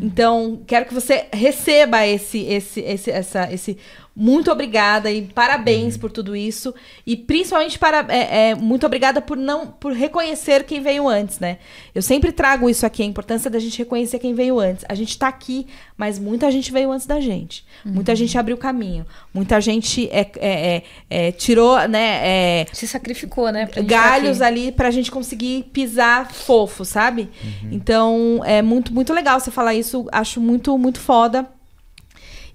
[0.00, 3.76] Então, quero que você receba esse, esse, esse, essa, esse
[4.20, 6.74] muito obrigada e parabéns por tudo isso
[7.06, 11.58] e principalmente para é, é, muito obrigada por não por reconhecer quem veio antes, né?
[11.94, 14.84] Eu sempre trago isso aqui a importância da gente reconhecer quem veio antes.
[14.88, 17.64] A gente tá aqui, mas muita gente veio antes da gente.
[17.84, 19.06] Muita gente abriu caminho.
[19.32, 22.20] Muita gente é, é, é, é, tirou, né?
[22.22, 23.66] é, Se sacrificou, né?
[23.66, 27.30] tá galhos ali pra gente conseguir pisar fofo, sabe?
[27.70, 30.08] Então, é muito, muito legal você falar isso.
[30.10, 31.48] Acho muito, muito foda.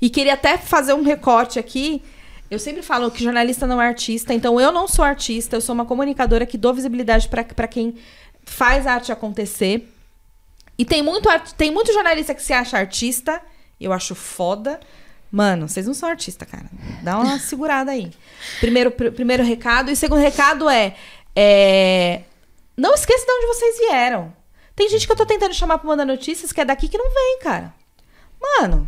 [0.03, 2.03] E queria até fazer um recorte aqui.
[2.51, 5.73] Eu sempre falo que jornalista não é artista, então eu não sou artista, eu sou
[5.73, 7.95] uma comunicadora que dou visibilidade pra quem
[8.43, 9.89] faz a arte acontecer.
[10.77, 13.41] E tem muito, tem muito jornalista que se acha artista,
[13.79, 14.77] eu acho foda.
[15.31, 16.65] Mano, vocês não são artista, cara.
[17.01, 18.11] Dá uma segurada aí.
[18.59, 19.89] Primeiro, pr- primeiro recado.
[19.89, 20.95] E segundo recado é,
[21.35, 22.23] é,
[22.75, 24.33] Não esqueça de onde vocês vieram.
[24.75, 27.09] Tem gente que eu tô tentando chamar pra mandar notícias que é daqui que não
[27.09, 27.73] vem, cara.
[28.41, 28.87] Mano,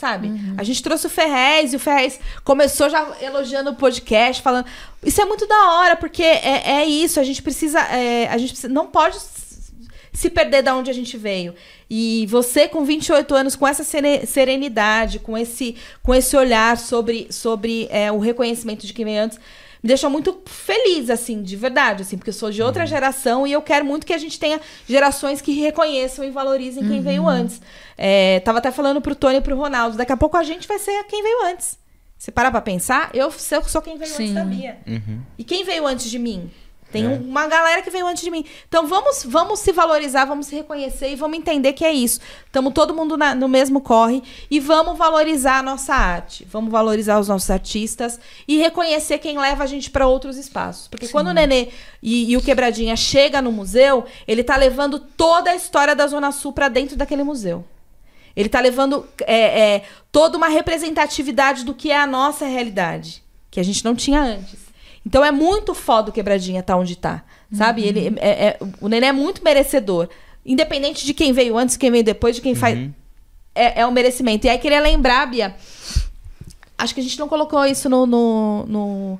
[0.00, 0.30] sabe?
[0.56, 4.66] A gente trouxe o Ferrez e o Ferrez começou já elogiando o podcast, falando.
[5.04, 7.78] Isso é muito da hora, porque é, é isso, a gente precisa.
[7.80, 9.18] é, a gente precisa- não pode
[10.12, 11.54] se perder da onde a gente veio.
[11.88, 17.26] E você, com 28 anos, com essa sere- serenidade, com esse, com esse olhar sobre,
[17.30, 19.38] sobre é, o reconhecimento de quem veio antes.
[19.82, 23.52] Me deixou muito feliz, assim, de verdade, assim, porque eu sou de outra geração e
[23.52, 27.60] eu quero muito que a gente tenha gerações que reconheçam e valorizem quem veio antes.
[27.96, 30.78] É, tava até falando pro Tony e pro Ronaldo, daqui a pouco a gente vai
[30.78, 31.78] ser quem veio antes.
[32.18, 34.34] Você parar pra pensar, eu sou, quem veio antes Sim.
[34.34, 34.78] da Bia.
[34.86, 35.22] Uhum.
[35.38, 36.50] E quem veio antes de mim?
[36.92, 37.08] Tem É.
[37.08, 38.44] um- uma galera que veio antes de mim.
[38.68, 42.18] Então vamos, vamos se valorizar, vamos se reconhecer e vamos entender que é isso.
[42.46, 46.44] Estamos todo mundo na- no mesmo corre e vamos valorizar a nossa arte.
[46.50, 48.18] Vamos valorizar os nossos artistas
[48.48, 50.88] e reconhecer quem leva a gente para outros espaços.
[50.88, 51.68] Porque quando o Nenê
[52.02, 56.32] e, e o Quebradinha chega no museu, ele tá levando toda a história da Zona
[56.32, 57.64] Sul para dentro daquele museu.
[58.36, 63.60] Ele tá levando é, é, toda uma representatividade do que é a nossa realidade, que
[63.60, 64.69] a gente não tinha antes.
[65.10, 67.82] Então é muito foda o Quebradinha tá onde tá, sabe?
[67.82, 70.08] Ele é, é- o Nenê é muito merecedor.
[70.46, 72.78] Independente de quem veio antes, quem veio depois, de quem faz.
[73.52, 74.46] É, é um merecimento.
[74.46, 75.56] E aí queria lembrar, Bia.
[76.78, 78.06] Acho que a gente não colocou isso no.
[78.06, 79.18] no, no-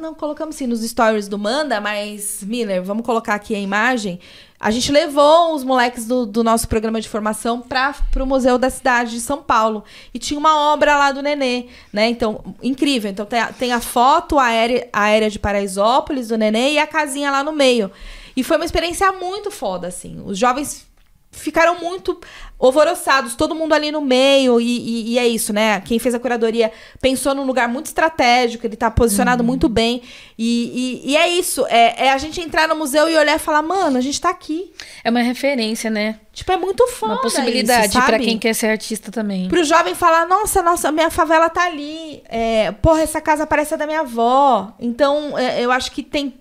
[0.00, 4.18] não colocamos sim nos stories do Manda, mas, Miller, vamos colocar aqui a imagem.
[4.64, 8.70] A gente levou os moleques do, do nosso programa de formação para o Museu da
[8.70, 9.84] Cidade de São Paulo.
[10.14, 12.08] E tinha uma obra lá do Nenê, né?
[12.08, 13.10] Então, incrível.
[13.10, 17.30] Então, tem a, tem a foto aérea, aérea de Paraisópolis do Nenê e a casinha
[17.30, 17.90] lá no meio.
[18.34, 20.22] E foi uma experiência muito foda, assim.
[20.24, 20.86] Os jovens
[21.34, 22.18] ficaram muito
[22.58, 25.80] alvoroçados, todo mundo ali no meio, e, e- e é isso, né?
[25.82, 29.46] Quem fez a curadoria pensou num lugar muito estratégico, ele tá posicionado Uhum.
[29.46, 30.00] muito bem.
[30.38, 33.60] E, e- é isso, é, é a gente entrar no museu e olhar e falar,
[33.60, 34.72] mano, a gente tá aqui.
[35.02, 36.18] É uma referência, né?
[36.32, 38.24] Tipo, é muito foda Uma possibilidade sabe?
[38.24, 39.48] quem quer ser artista também.
[39.48, 42.22] Pro jovem falar, nossa, nossa, minha favela tá ali.
[42.28, 44.72] É, porra, essa casa parece a da minha avó.
[44.80, 46.34] Então, é, eu acho que tem,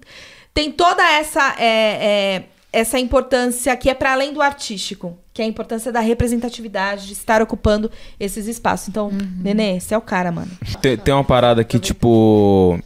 [0.54, 2.44] tem toda essa, é, é,
[2.74, 7.14] essa importância que é para além do artístico, que é a importância da representatividade, de
[7.14, 8.90] estar ocupando esses espaços.
[8.90, 10.52] Então, Nenê, você é o cara, mano.
[10.82, 12.80] Tem, tem uma parada que, tipo.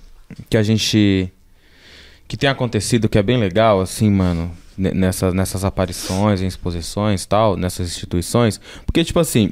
[0.49, 1.31] Que a gente.
[2.27, 4.51] Que tem acontecido que é bem legal, assim, mano.
[4.77, 8.59] ne- Nessas, nessas aparições, em exposições tal, nessas instituições.
[8.85, 9.51] Porque, tipo assim.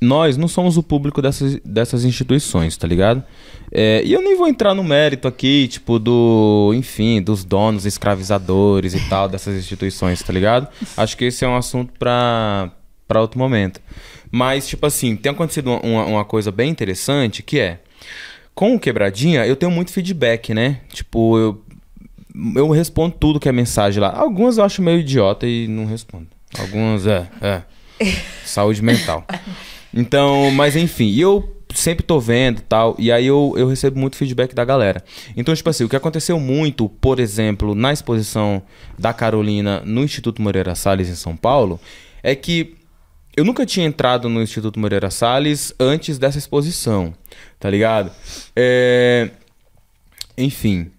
[0.00, 3.22] Nós não somos o público dessas, dessas instituições, tá ligado?
[3.70, 6.72] É, e eu nem vou entrar no mérito aqui, tipo, do.
[6.74, 10.68] Enfim, dos donos escravizadores e tal, dessas instituições, tá ligado?
[10.96, 12.72] Acho que esse é um assunto pra,
[13.06, 13.80] pra outro momento.
[14.30, 17.80] Mas, tipo assim, tem acontecido uma- uma, coisa bem interessante que é.
[18.54, 20.80] Com o Quebradinha, eu tenho muito feedback, né?
[20.92, 21.64] Tipo, eu,
[22.56, 24.12] eu respondo tudo que é mensagem lá.
[24.16, 26.26] Algumas eu acho meio idiota e não respondo.
[26.58, 27.62] Algumas, é, é.
[28.44, 29.24] Saúde mental.
[29.92, 34.54] Então, mas enfim, eu sempre tô vendo tal, e aí eu, eu recebo muito feedback
[34.54, 35.04] da galera.
[35.36, 38.62] Então, tipo assim, o que aconteceu muito, por exemplo, na exposição
[38.98, 41.80] da Carolina no Instituto Moreira Salles em São Paulo,
[42.22, 42.76] é que
[43.36, 47.14] eu nunca tinha entrado no Instituto Moreira Salles antes dessa exposição,
[47.58, 48.10] tá ligado?
[48.54, 49.30] É...
[50.36, 50.90] Enfim.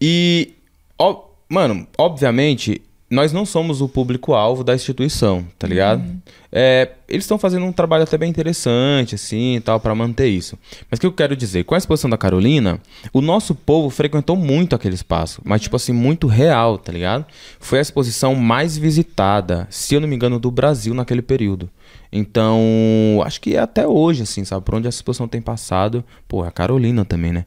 [0.00, 0.54] E,
[0.98, 6.02] ó, mano, obviamente, nós não somos o público-alvo da instituição, tá ligado?
[6.50, 10.58] É, eles estão fazendo um trabalho até bem interessante, assim, e tal, pra manter isso.
[10.90, 11.64] Mas o que eu quero dizer?
[11.64, 12.80] Com a exposição da Carolina,
[13.12, 17.26] o nosso povo frequentou muito aquele espaço, mas, tipo assim, muito real, tá ligado?
[17.60, 21.68] Foi a exposição mais visitada, se eu não me engano, do Brasil naquele período.
[22.10, 24.64] Então, acho que até hoje, assim, sabe?
[24.64, 27.44] Por onde essa exposição tem passado, pô, a Carolina também, né?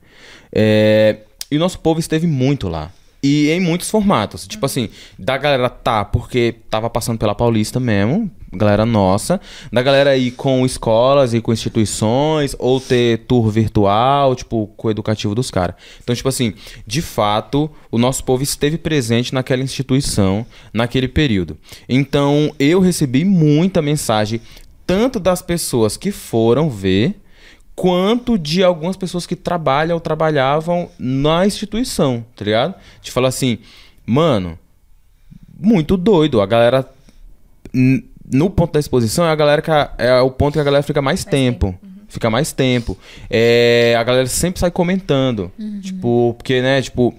[0.54, 1.18] É,
[1.50, 2.92] e o nosso povo esteve muito lá.
[3.30, 4.48] E em muitos formatos.
[4.48, 4.88] Tipo assim,
[5.20, 9.42] da galera tá, porque tava passando pela Paulista mesmo, galera nossa.
[9.70, 14.92] Da galera ir com escolas e com instituições, ou ter tour virtual, tipo, com o
[14.92, 15.76] educativo dos caras.
[16.02, 16.54] Então, tipo assim,
[16.86, 21.58] de fato, o nosso povo esteve presente naquela instituição, naquele período.
[21.90, 24.40] Então, eu recebi muita mensagem,
[24.86, 27.20] tanto das pessoas que foram ver,
[27.78, 32.74] quanto de algumas pessoas que trabalham ou trabalhavam na instituição, tá ligado?
[33.04, 33.60] De falar assim,
[34.04, 34.58] mano,
[35.60, 36.42] muito doido.
[36.42, 36.90] A galera.
[38.30, 40.82] No ponto da exposição é a galera que a- é o ponto que a galera
[40.84, 41.78] fica mais tempo.
[42.10, 42.98] Fica mais tempo.
[43.30, 45.52] É, a galera sempre sai comentando.
[45.82, 47.14] Tipo, porque, né, tipo,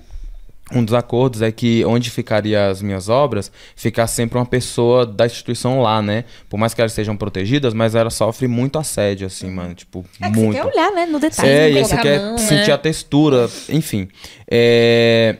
[0.74, 5.24] um dos acordos é que onde ficaria as minhas obras, ficar sempre uma pessoa da
[5.26, 6.24] instituição lá, né?
[6.48, 9.74] Por mais que elas sejam protegidas, mas ela sofre muito assédio, assim, mano.
[9.74, 10.56] Tipo, É que você muito.
[10.56, 11.06] quer olhar, né?
[11.06, 11.48] No detalhe.
[11.48, 12.72] É, no e você quer mão, sentir né?
[12.74, 14.08] a textura, enfim.
[14.50, 15.36] É,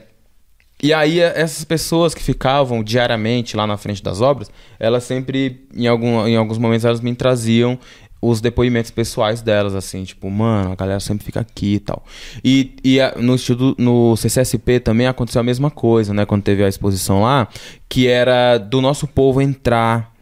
[0.81, 4.49] E aí, é- essas pessoas que ficavam diariamente lá na frente das obras,
[4.79, 7.77] elas sempre, em, algum, em alguns momentos, elas me traziam
[8.21, 12.03] os depoimentos pessoais delas, assim, tipo, mano, a galera sempre fica aqui e tal.
[12.43, 16.25] E, e a- no, instituto, no CCSP também aconteceu a mesma coisa, né?
[16.25, 17.47] Quando teve a exposição lá,
[17.87, 20.13] que era do nosso povo entrar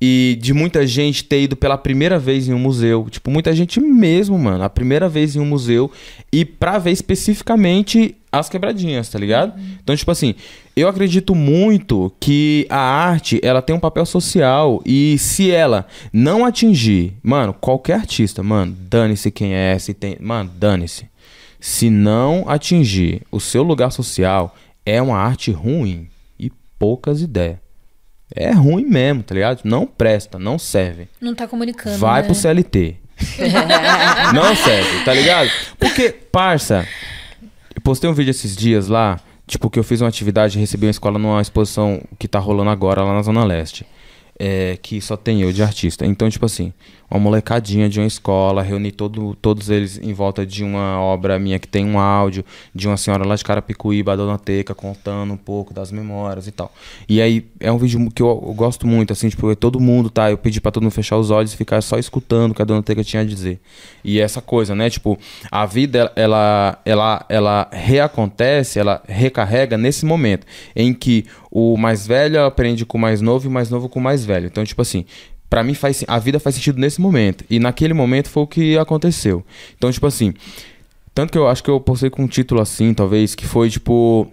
[0.00, 3.06] e de muita gente ter ido pela primeira vez em um museu.
[3.10, 4.62] Tipo, muita gente mesmo, mano.
[4.62, 5.90] A primeira vez em um museu.
[6.32, 9.58] E pra ver especificamente as quebradinhas, tá ligado?
[9.82, 10.34] Então, tipo assim,
[10.74, 14.82] eu acredito muito que a arte, ela tem um papel social.
[14.84, 20.16] E se ela não atingir, mano, qualquer artista, mano, dane-se quem é, se tem.
[20.20, 21.06] Mano, dane-se.
[21.58, 26.08] Se não atingir o seu lugar social, é uma arte ruim.
[26.38, 27.65] E poucas ideias.
[28.34, 29.60] É ruim mesmo, tá ligado?
[29.64, 31.08] Não presta, não serve.
[31.20, 31.96] Não tá comunicando.
[31.98, 32.26] Vai né?
[32.26, 32.96] pro CLT.
[34.34, 35.50] não serve, tá ligado?
[35.78, 36.86] Porque, parça,
[37.74, 40.86] eu postei um vídeo esses dias lá, tipo, que eu fiz uma atividade e recebi
[40.86, 43.86] uma escola numa exposição que tá rolando agora lá na Zona Leste.
[44.38, 46.04] É, que só tem eu de artista.
[46.04, 46.70] Então, tipo assim,
[47.10, 51.58] uma molecadinha de uma escola, reuni todo, todos eles em volta de uma obra minha
[51.58, 52.44] que tem um áudio
[52.74, 56.52] de uma senhora lá de Carapicuíba, a Dona Teca, contando um pouco das memórias e
[56.52, 56.72] tal.
[57.08, 60.30] E aí, é um vídeo que eu, eu gosto muito, assim, tipo, todo mundo, tá?
[60.30, 62.64] Eu pedi pra todo mundo fechar os olhos e ficar só escutando o que a
[62.64, 63.60] Dona Teca tinha a dizer.
[64.04, 64.90] E essa coisa, né?
[64.90, 65.18] Tipo,
[65.50, 72.44] a vida, ela, ela, ela reacontece, ela recarrega nesse momento em que o mais velho
[72.44, 74.46] aprende com o mais novo e o mais novo com o mais velho.
[74.46, 75.06] Então, tipo assim,
[75.48, 78.76] Pra mim faz a vida faz sentido nesse momento e naquele momento foi o que
[78.78, 79.44] aconteceu.
[79.76, 80.34] Então, tipo assim,
[81.14, 84.30] tanto que eu acho que eu postei com um título assim, talvez, que foi tipo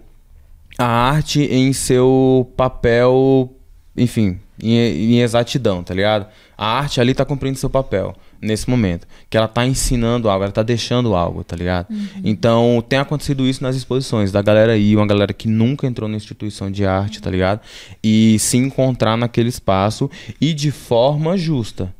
[0.76, 3.54] a arte em seu papel
[3.96, 6.26] enfim, em, em exatidão, tá ligado?
[6.56, 8.14] A arte ali tá cumprindo seu papel
[8.44, 9.06] nesse momento.
[9.28, 11.88] Que ela tá ensinando algo, ela tá deixando algo, tá ligado?
[12.22, 16.16] Então, tem acontecido isso nas exposições, da galera aí, uma galera que nunca entrou na
[16.16, 17.60] instituição de arte, tá ligado?
[18.02, 21.92] E se encontrar naquele espaço e de forma justa,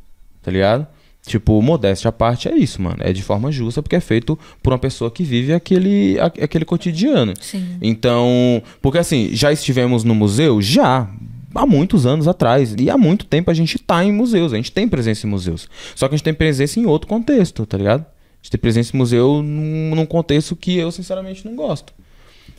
[0.42, 0.86] tá ligado?
[1.26, 2.98] Tipo, modéstia à parte é isso, mano.
[3.00, 7.32] É de forma justa porque é feito por uma pessoa que vive aquele, aquele cotidiano.
[7.40, 7.78] Sim.
[7.80, 10.60] Então, porque assim, já estivemos no museu?
[10.60, 11.08] Já.
[11.54, 12.74] Há muitos anos atrás.
[12.78, 14.52] E há muito tempo a gente tá em museus.
[14.52, 15.68] A gente tem presença em museus.
[15.94, 18.00] Só que a gente tem presença em outro contexto, tá ligado?
[18.00, 21.92] A gente tem presença em museu num, num contexto que eu, sinceramente, não gosto.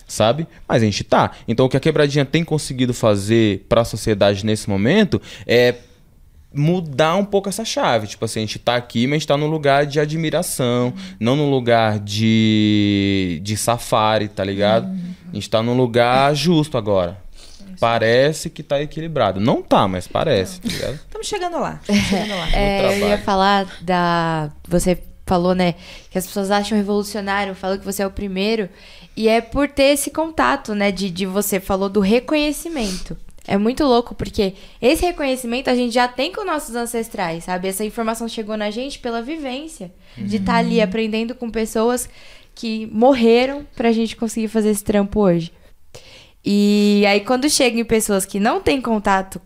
[0.08, 0.48] Sabe?
[0.68, 1.32] Mas a gente tá.
[1.48, 5.76] Então, o que a Quebradinha tem conseguido fazer pra sociedade nesse momento é
[6.56, 8.08] mudar um pouco essa chave.
[8.08, 11.36] Tipo assim, a gente tá aqui, mas a gente tá num lugar de admiração, não
[11.36, 14.88] num lugar de, de safari, tá ligado?
[15.32, 17.25] A gente tá num lugar justo agora.
[17.80, 19.40] Parece que tá equilibrado.
[19.40, 20.96] Não tá, mas parece, tá ligado?
[20.96, 21.80] Estamos chegando lá.
[21.82, 22.50] Estamos chegando lá.
[22.56, 24.52] É, eu ia falar da.
[24.68, 25.76] Você falou, né?
[26.10, 28.70] Que as pessoas acham revolucionário, falam que você é o primeiro.
[29.18, 30.92] E é por ter esse contato, né?
[30.92, 33.18] De, de você falou do reconhecimento.
[33.48, 37.68] É muito louco, porque esse reconhecimento a gente já tem com nossos ancestrais, sabe?
[37.68, 39.92] Essa informação chegou na gente pela vivência.
[40.18, 42.10] De estar ali aprendendo com pessoas
[42.56, 45.52] que morreram pra gente conseguir fazer esse trampo hoje.
[46.46, 49.41] E aí, quando chega em pessoas que não têm contato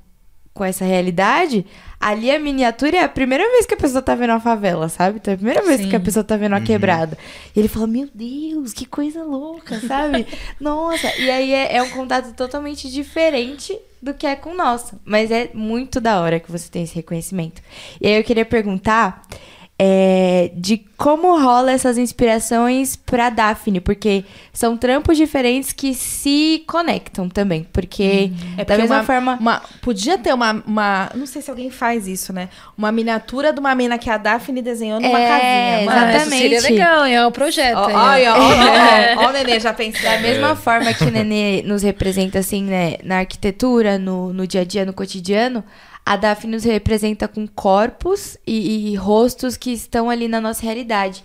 [0.53, 1.65] com essa realidade,
[1.97, 5.17] ali a miniatura é a primeira vez que a pessoa tá vendo uma favela, sabe?
[5.17, 5.89] Então é a primeira vez Sim.
[5.89, 7.17] que a pessoa tá vendo uma quebrada.
[7.55, 10.27] E ele fala, meu Deus, que coisa louca, sabe?
[10.59, 14.99] Nossa, e aí é, é um contato totalmente diferente do que é com o nosso.
[15.05, 17.61] Mas é muito da hora que você tem esse reconhecimento.
[18.01, 19.21] E aí eu queria perguntar
[19.81, 27.29] é, de como rola essas inspirações pra Daphne, porque são trampos diferentes que se conectam
[27.29, 27.65] também.
[27.71, 29.37] Porque É da porque mesma uma, forma.
[29.39, 31.09] uma- podia ter uma, uma.
[31.15, 32.49] Não sei se alguém faz isso, né?
[32.77, 35.85] Uma miniatura de uma mina que a Daphne desenhou numa É, casinha.
[35.85, 36.41] Mano, Ah, isso Exatamente.
[36.41, 37.77] seria legal, é o projeto.
[37.77, 38.09] Ó, aí, ó, ó.
[38.09, 40.03] aí, ó, ó, ó, ó, o nenê já pensando.
[40.03, 44.61] Da mesma forma que o Nenê nos representa, assim, né, na arquitetura, no, no dia
[44.61, 45.63] a dia, no cotidiano,
[46.09, 51.23] a Daphne nos representa com corpos e, e rostos que estão ali na nossa realidade.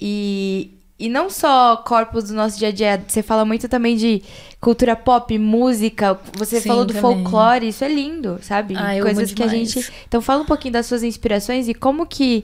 [0.00, 4.22] E, e não só corpos do nosso dia a dia, você fala muito também de
[4.58, 7.22] cultura pop, música, você Sim, falou do também.
[7.22, 8.74] folclore, isso é lindo, sabe?
[8.74, 9.86] Ah, Coisas que a gente.
[10.08, 12.42] Então fala um pouquinho das suas inspirações e como que,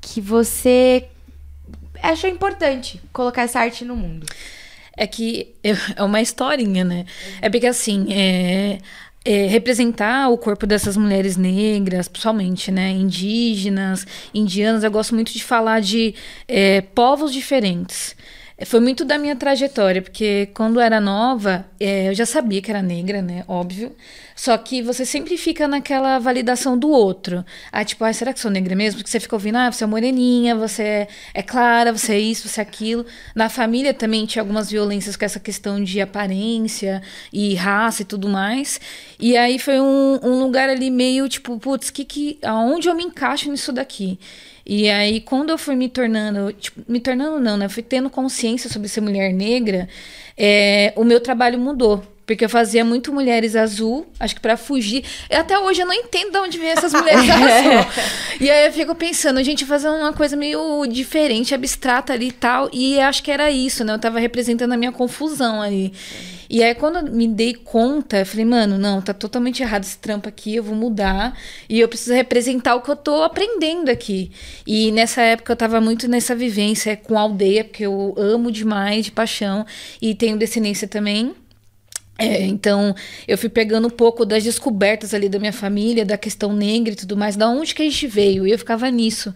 [0.00, 1.04] que você
[2.02, 4.26] achou importante colocar essa arte no mundo.
[4.96, 7.06] É que é é uma historinha, né?
[7.40, 8.80] É porque assim, é,
[9.24, 12.90] é, representar o corpo dessas mulheres negras, principalmente, né?
[12.90, 16.14] Indígenas, indianas, eu gosto muito de falar de
[16.48, 18.16] é, povos diferentes.
[18.64, 22.82] Foi muito da minha trajetória, porque quando era nova, é, eu já sabia que era
[22.82, 23.44] negra, né?
[23.48, 23.92] Óbvio.
[24.36, 27.44] Só que você sempre fica naquela validação do outro.
[27.70, 28.98] Ah, tipo, ah, será que sou negra mesmo?
[28.98, 32.48] Porque você fica ouvindo, ah, você é moreninha, você é, é clara, você é isso,
[32.48, 33.04] você é aquilo.
[33.34, 38.28] Na família também tinha algumas violências com essa questão de aparência e raça e tudo
[38.28, 38.80] mais.
[39.18, 43.04] E aí foi um, um lugar ali meio tipo, putz, que, que, aonde eu me
[43.04, 44.18] encaixo nisso daqui?
[44.64, 47.68] E aí, quando eu fui me tornando, tipo, me tornando não, né?
[47.68, 49.88] Fui tendo consciência sobre ser mulher negra,
[50.36, 52.02] é, o meu trabalho mudou.
[52.24, 55.04] Porque eu fazia muito mulheres azul, acho que pra fugir.
[55.28, 58.06] Eu, até hoje eu não entendo de onde vem essas mulheres azul.
[58.40, 62.70] E aí eu fico pensando, gente, fazendo uma coisa meio diferente, abstrata ali e tal.
[62.72, 63.92] E acho que era isso, né?
[63.92, 65.92] Eu tava representando a minha confusão ali.
[66.52, 69.96] E aí, quando eu me dei conta, eu falei, mano, não, tá totalmente errado esse
[69.96, 71.34] trampo aqui, eu vou mudar.
[71.66, 74.30] E eu preciso representar o que eu tô aprendendo aqui.
[74.66, 79.06] E nessa época eu tava muito nessa vivência com a aldeia, porque eu amo demais,
[79.06, 79.64] de paixão.
[80.00, 81.34] E tenho descendência também.
[82.18, 82.94] É, então,
[83.26, 86.96] eu fui pegando um pouco das descobertas ali da minha família, da questão negra e
[86.96, 89.34] tudo mais, da onde que a gente veio, e eu ficava nisso.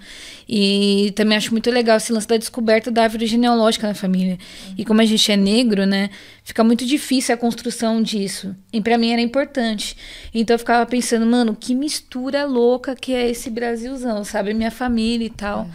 [0.48, 4.38] E também acho muito legal esse lance da descoberta da árvore genealógica na família.
[4.76, 6.10] E como a gente é negro, né,
[6.44, 8.54] fica muito difícil a construção disso.
[8.72, 9.96] E pra mim era importante.
[10.32, 14.54] Então eu ficava pensando, mano, que mistura louca que é esse Brasilzão, sabe?
[14.54, 15.68] Minha família e tal.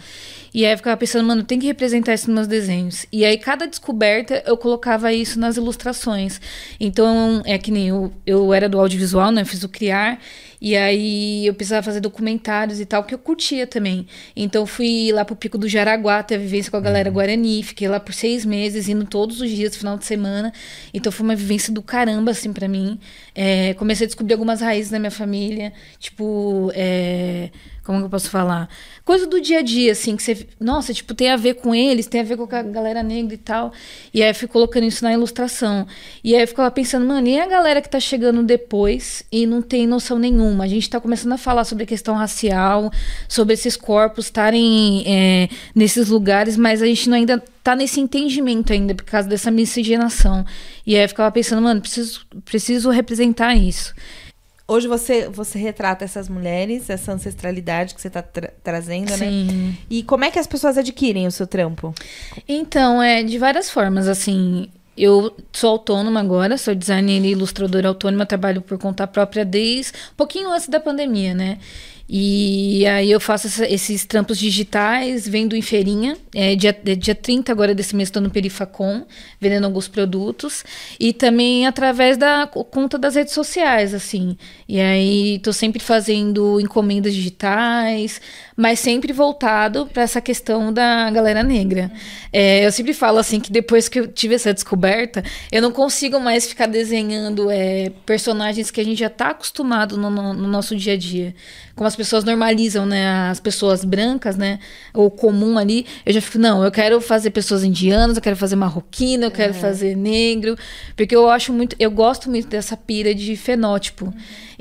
[0.54, 3.06] E aí eu ficava pensando, mano, tem que representar isso nos meus desenhos.
[3.10, 6.40] E aí, cada descoberta, eu colocava isso nas ilustrações.
[6.78, 9.44] Então, é que nem eu, eu era do audiovisual, né?
[9.44, 10.20] Fiz o criar.
[10.64, 14.06] E aí eu precisava fazer documentários e tal, que eu curtia também.
[14.36, 17.88] Então fui lá pro Pico do Jaraguá, ter a vivência com a galera Guarani, fiquei
[17.88, 20.52] lá por seis meses, indo todos os dias, final de semana.
[20.94, 23.00] Então foi uma vivência do caramba, assim, pra mim.
[23.34, 27.50] É, comecei a descobrir algumas raízes da minha família, tipo, é,
[27.84, 28.68] como que eu posso falar?
[29.04, 30.46] Coisa do dia a dia, assim, que você.
[30.60, 33.38] Nossa, tipo, tem a ver com eles, tem a ver com a galera negra e
[33.38, 33.72] tal.
[34.14, 35.86] E aí eu fico colocando isso na ilustração.
[36.22, 39.60] E aí eu ficava pensando, mano, e a galera que tá chegando depois e não
[39.60, 40.51] tem noção nenhuma?
[40.60, 42.90] A gente tá começando a falar sobre a questão racial,
[43.28, 48.72] sobre esses corpos estarem é, nesses lugares, mas a gente não ainda tá nesse entendimento
[48.72, 50.44] ainda por causa dessa miscigenação.
[50.86, 53.94] E aí eu ficava pensando, mano, preciso, preciso representar isso.
[54.66, 59.28] Hoje você, você retrata essas mulheres, essa ancestralidade que você está tra trazendo, né?
[59.28, 59.76] Sim.
[59.90, 61.94] E como é que as pessoas adquirem o seu trampo?
[62.48, 64.70] Então, é de várias formas, assim.
[64.96, 70.16] Eu sou autônoma agora, sou designer e ilustradora autônoma, trabalho por conta própria desde um
[70.16, 71.58] pouquinho antes da pandemia, né?
[72.14, 76.18] E aí eu faço essa, esses trampos digitais, vendo em feirinha.
[76.34, 79.06] É dia, é dia 30 agora desse mês estou no Perifacom,
[79.40, 80.62] vendendo alguns produtos.
[81.00, 84.36] E também através da conta das redes sociais, assim.
[84.68, 88.20] E aí estou sempre fazendo encomendas digitais,
[88.62, 91.90] mas sempre voltado para essa questão da galera negra.
[92.32, 96.20] É, eu sempre falo assim que depois que eu tive essa descoberta, eu não consigo
[96.20, 100.76] mais ficar desenhando é, personagens que a gente já está acostumado no, no, no nosso
[100.76, 101.34] dia a dia
[101.74, 104.58] como as pessoas normalizam, né, as pessoas brancas, né,
[104.92, 108.56] ou comum ali, eu já fico, não, eu quero fazer pessoas indianas, eu quero fazer
[108.56, 110.56] marroquino, eu quero fazer negro,
[110.94, 114.06] porque eu acho muito, eu gosto muito dessa pira de fenótipo.
[114.06, 114.12] Uhum.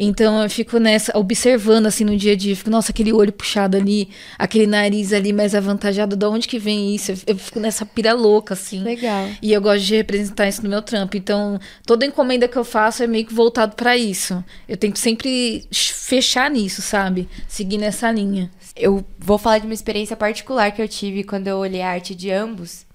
[0.03, 3.77] Então eu fico nessa, observando assim no dia a dia, fico, nossa, aquele olho puxado
[3.77, 7.11] ali, aquele nariz ali mais avantajado, de onde que vem isso?
[7.11, 8.81] Eu, eu fico nessa pira louca, assim.
[8.81, 9.29] Legal.
[9.43, 11.15] E eu gosto de representar isso no meu trampo.
[11.15, 14.43] Então, toda encomenda que eu faço é meio que voltado para isso.
[14.67, 17.29] Eu tento sempre fechar nisso, sabe?
[17.47, 18.49] Seguir nessa linha.
[18.75, 22.15] Eu vou falar de uma experiência particular que eu tive quando eu olhei a arte
[22.15, 22.87] de ambos,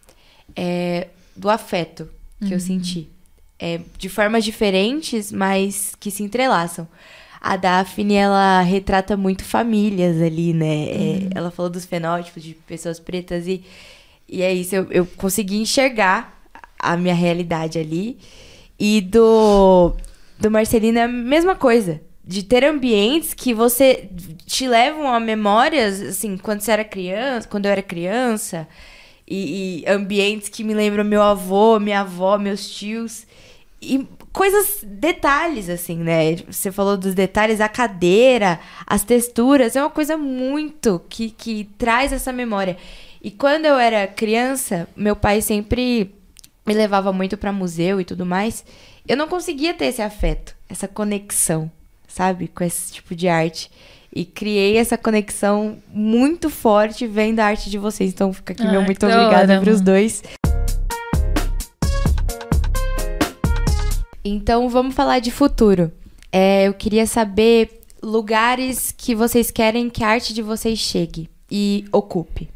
[0.56, 2.08] é, do afeto
[2.40, 2.52] que Uhum.
[2.52, 3.08] eu senti.
[3.58, 6.86] É, de formas diferentes, mas que se entrelaçam.
[7.40, 10.84] A Daphne, ela retrata muito famílias ali, né?
[10.88, 13.62] É, ela falou dos fenótipos de pessoas pretas e,
[14.28, 14.74] e é isso.
[14.74, 16.36] Eu, eu consegui enxergar
[16.78, 18.18] a minha realidade ali.
[18.78, 19.94] E do,
[20.38, 22.00] do Marcelino é a mesma coisa.
[22.24, 24.08] De ter ambientes que você
[24.44, 28.66] te levam a memórias, assim, quando você era criança, quando eu era criança.
[29.26, 33.25] E, e ambientes que me lembram meu avô, minha avó, meus tios.
[33.80, 36.36] E coisas, detalhes, assim, né?
[36.50, 42.12] Você falou dos detalhes, a cadeira, as texturas, é uma coisa muito que, que traz
[42.12, 42.76] essa memória.
[43.22, 46.14] E quando eu era criança, meu pai sempre
[46.66, 48.64] me levava muito para museu e tudo mais.
[49.06, 51.70] Eu não conseguia ter esse afeto, essa conexão,
[52.08, 53.70] sabe, com esse tipo de arte.
[54.12, 58.10] E criei essa conexão muito forte vendo a arte de vocês.
[58.10, 59.84] Então fica aqui meu Ai, muito obrigada pros mano.
[59.84, 60.22] dois.
[64.28, 65.92] Então vamos falar de futuro.
[66.32, 71.84] É, eu queria saber lugares que vocês querem que a arte de vocês chegue e
[71.92, 72.48] ocupe.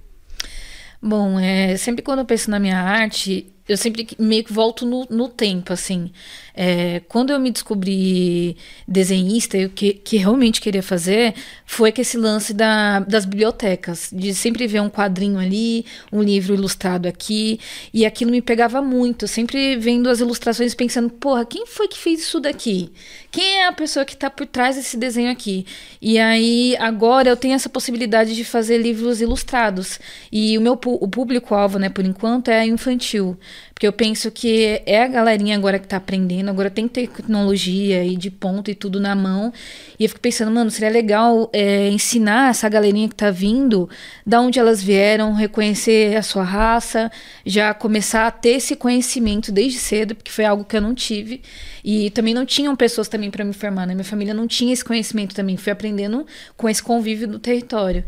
[1.00, 5.06] Bom, é, sempre quando eu penso na minha arte, eu sempre meio que volto no,
[5.08, 6.10] no tempo, assim.
[6.54, 11.34] É, quando eu me descobri desenhista, e o que, que realmente queria fazer
[11.64, 16.54] foi que esse lance da, das bibliotecas, de sempre ver um quadrinho ali, um livro
[16.54, 17.60] ilustrado aqui,
[17.92, 22.20] e aquilo me pegava muito, sempre vendo as ilustrações pensando, porra, quem foi que fez
[22.20, 22.90] isso daqui?
[23.30, 25.64] Quem é a pessoa que está por trás desse desenho aqui?
[26.00, 29.98] E aí, agora eu tenho essa possibilidade de fazer livros ilustrados.
[30.32, 33.38] E o meu o público-alvo, né, por enquanto, é infantil.
[33.80, 38.14] Porque eu penso que é a galerinha agora que tá aprendendo, agora tem tecnologia e
[38.14, 39.50] de ponto e tudo na mão.
[39.98, 43.88] E eu fico pensando, mano, seria legal é, ensinar essa galerinha que tá vindo
[44.26, 47.10] da onde elas vieram, reconhecer a sua raça,
[47.46, 51.40] já começar a ter esse conhecimento desde cedo, porque foi algo que eu não tive.
[51.84, 53.94] E também não tinham pessoas também para me formar, né?
[53.94, 55.56] Minha família não tinha esse conhecimento também.
[55.56, 56.26] Fui aprendendo
[56.56, 58.04] com esse convívio do território.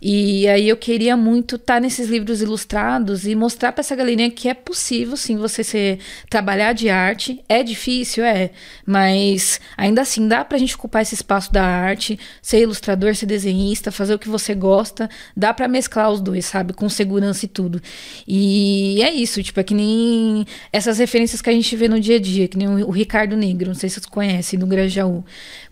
[0.00, 4.48] E aí eu queria muito estar nesses livros ilustrados e mostrar para essa galerinha que
[4.48, 5.98] é possível sim você ser
[6.28, 7.42] trabalhar de arte.
[7.48, 8.50] É difícil, é,
[8.84, 13.90] mas ainda assim dá pra gente ocupar esse espaço da arte, ser ilustrador, ser desenhista,
[13.90, 17.80] fazer o que você gosta, dá pra mesclar os dois, sabe, com segurança e tudo.
[18.28, 22.16] E é isso, tipo, é que nem essas referências que a gente vê no dia
[22.16, 25.24] a dia, que nem o o Ricardo Negro, não sei se vocês conhecem, do Grajaú.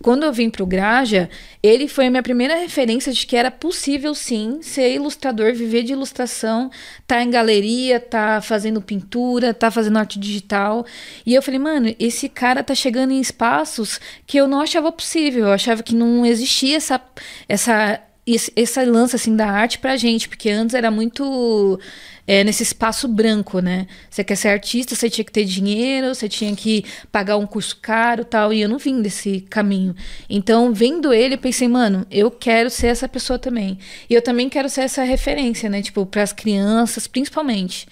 [0.03, 1.29] Quando eu vim pro Graja,
[1.63, 5.93] ele foi a minha primeira referência de que era possível sim ser ilustrador, viver de
[5.93, 6.71] ilustração,
[7.07, 10.87] tá em galeria, tá fazendo pintura, tá fazendo arte digital.
[11.27, 15.45] E eu falei, mano, esse cara tá chegando em espaços que eu não achava possível,
[15.45, 16.99] eu achava que não existia essa
[17.47, 21.79] essa esse, esse lance assim da arte pra gente, porque antes era muito
[22.27, 23.87] é, nesse espaço branco, né?
[24.09, 27.79] Você quer ser artista, você tinha que ter dinheiro, você tinha que pagar um curso
[27.81, 29.95] caro tal, e eu não vim desse caminho.
[30.29, 33.79] Então, vendo ele, pensei, mano, eu quero ser essa pessoa também.
[34.09, 35.83] E eu também quero ser essa referência, né?
[35.83, 37.87] Tipo, para as crianças, principalmente.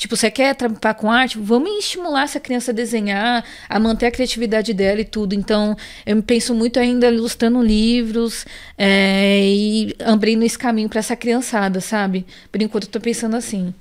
[0.00, 1.36] Tipo, você quer trabalhar com arte?
[1.38, 5.34] Vamos estimular essa criança a desenhar, a manter a criatividade dela e tudo.
[5.34, 5.76] Então,
[6.06, 8.46] eu penso muito ainda ilustrando livros
[8.78, 12.24] é, e abrindo esse caminho para essa criançada, sabe?
[12.50, 13.74] Por enquanto, eu tô pensando assim.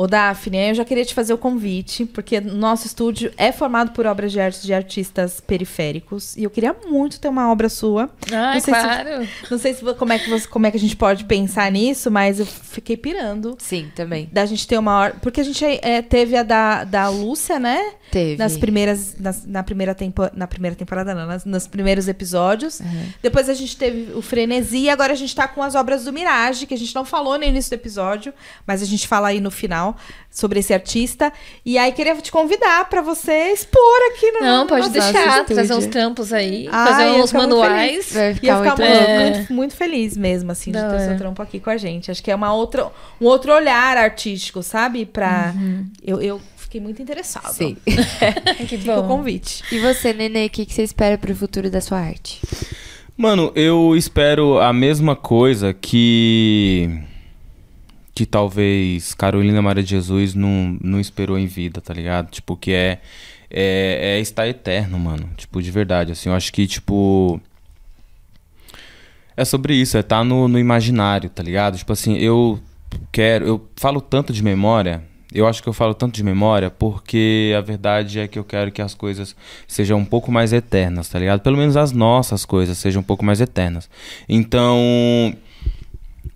[0.00, 4.06] Ô, Daphne, eu já queria te fazer o convite, porque nosso estúdio é formado por
[4.06, 6.36] obras de arte de artistas periféricos.
[6.36, 8.08] E eu queria muito ter uma obra sua.
[8.32, 9.24] Ah, não sei claro.
[9.24, 11.72] Se, não sei se, como, é que você, como é que a gente pode pensar
[11.72, 13.56] nisso, mas eu fiquei pirando.
[13.58, 14.28] Sim, também.
[14.30, 15.16] Da gente ter uma hora.
[15.20, 17.94] Porque a gente é, teve a da, da Lúcia, né?
[18.08, 18.36] Teve.
[18.36, 19.16] Nas primeiras.
[19.18, 22.80] Nas, na, primeira tempo, na primeira temporada, não, nas, nos primeiros episódios.
[23.20, 26.12] Depois a gente teve o Frenesi, e agora a gente tá com as obras do
[26.12, 28.32] Mirage, que a gente não falou no início do episódio,
[28.64, 29.87] mas a gente fala aí no final
[30.30, 31.32] sobre esse artista.
[31.64, 33.80] E aí queria te convidar pra você expor
[34.12, 35.10] aqui no Não, no pode deixar,
[35.40, 35.54] estúdio.
[35.54, 38.12] trazer uns trampos aí, Ai, fazer uns ficar muito manuais.
[38.12, 39.30] Vai Ia ficar ficar muito É.
[39.36, 41.04] muito, muito feliz mesmo, assim, de Da ter hora.
[41.06, 42.10] seu trampo aqui com a gente.
[42.10, 42.86] Acho que é uma outra,
[43.20, 45.04] um outro olhar artístico, sabe?
[45.06, 45.54] Pra...
[46.02, 47.48] Eu, eu fiquei muito interessada.
[47.52, 47.76] Sim.
[48.68, 49.08] Que Fica o bom.
[49.16, 49.62] convite.
[49.72, 52.40] E você, Nenê, o que, que você espera pro futuro da sua arte?
[53.16, 56.88] Mano, eu espero a mesma coisa que.
[58.18, 62.32] Que talvez Carolina Maria de Jesus não, não esperou em vida, tá ligado?
[62.32, 62.98] Tipo, que é,
[63.48, 64.16] é.
[64.16, 65.30] É estar eterno, mano.
[65.36, 66.10] Tipo, de verdade.
[66.10, 67.40] Assim, eu acho que, tipo.
[69.36, 71.78] É sobre isso, é estar no, no imaginário, tá ligado?
[71.78, 72.58] Tipo assim, eu
[73.12, 73.46] quero.
[73.46, 75.00] Eu falo tanto de memória.
[75.32, 78.72] Eu acho que eu falo tanto de memória porque a verdade é que eu quero
[78.72, 79.36] que as coisas
[79.68, 81.40] sejam um pouco mais eternas, tá ligado?
[81.40, 83.88] Pelo menos as nossas coisas sejam um pouco mais eternas.
[84.28, 84.76] Então,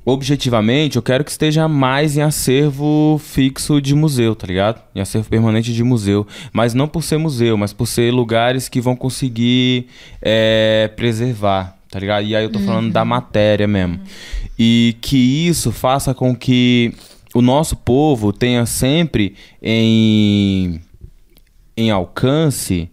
[0.04, 4.82] objetivamente, eu quero que esteja mais em acervo fixo de museu, tá ligado?
[4.94, 6.26] Em acervo permanente de museu.
[6.52, 9.86] Mas não por ser museu, mas por ser lugares que vão conseguir
[10.20, 12.24] é, preservar, tá ligado?
[12.26, 14.00] E aí eu tô falando da matéria mesmo.
[14.58, 16.92] E que isso faça com que
[17.34, 20.80] o nosso povo tenha sempre em,
[21.76, 22.90] em alcance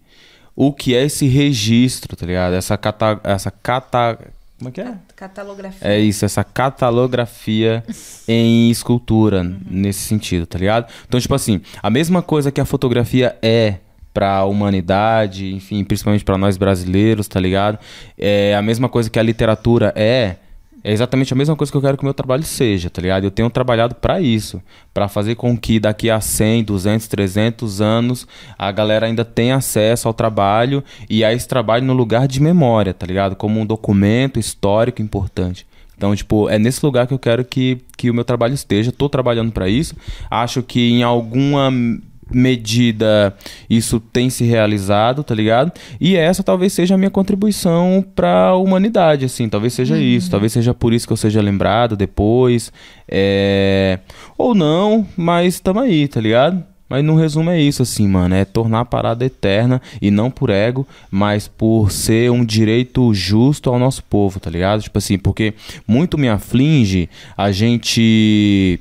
[0.54, 2.52] o que é esse registro, tá ligado?
[2.54, 4.18] Essa cata, essa cata,
[4.60, 4.94] como é que é?
[5.16, 5.88] Catalografia.
[5.88, 7.82] É isso, essa catalografia
[8.28, 10.86] em escultura, nesse sentido, tá ligado?
[11.08, 13.76] Então, tipo assim, a mesma coisa que a fotografia é
[14.12, 17.78] pra humanidade, enfim, principalmente pra nós brasileiros, tá ligado?
[18.18, 20.36] É a mesma coisa que a literatura é.
[20.82, 23.24] É exatamente a mesma coisa que eu quero que o meu trabalho seja, tá ligado?
[23.24, 24.62] Eu tenho trabalhado pra isso,
[24.94, 28.26] pra fazer com que daqui a 100, 200, 300 anos
[28.58, 32.94] a galera ainda tenha acesso ao trabalho e a esse trabalho no lugar de memória,
[32.94, 33.36] tá ligado?
[33.36, 35.66] Como um documento histórico importante.
[35.96, 38.90] Então, tipo, é nesse lugar que eu quero que, que o meu trabalho esteja.
[38.90, 39.94] Tô trabalhando pra isso.
[40.30, 41.70] Acho que em alguma
[42.32, 43.34] medida
[43.68, 45.72] isso tem se realizado, tá ligado?
[46.00, 49.48] E essa talvez seja a minha contribuição pra humanidade, assim.
[49.48, 50.30] Talvez seja isso.
[50.30, 52.72] Talvez seja por isso que eu seja lembrado depois.
[53.08, 53.98] É...
[54.36, 56.64] Ou não, mas tamo aí, tá ligado?
[56.90, 58.34] Mas no resumo é isso, assim, mano.
[58.34, 63.70] É tornar a parada eterna e não por ego, mas por ser um direito justo
[63.70, 64.82] ao nosso povo, tá ligado?
[64.82, 65.54] Tipo assim, porque
[65.86, 68.80] muito me aflige a gente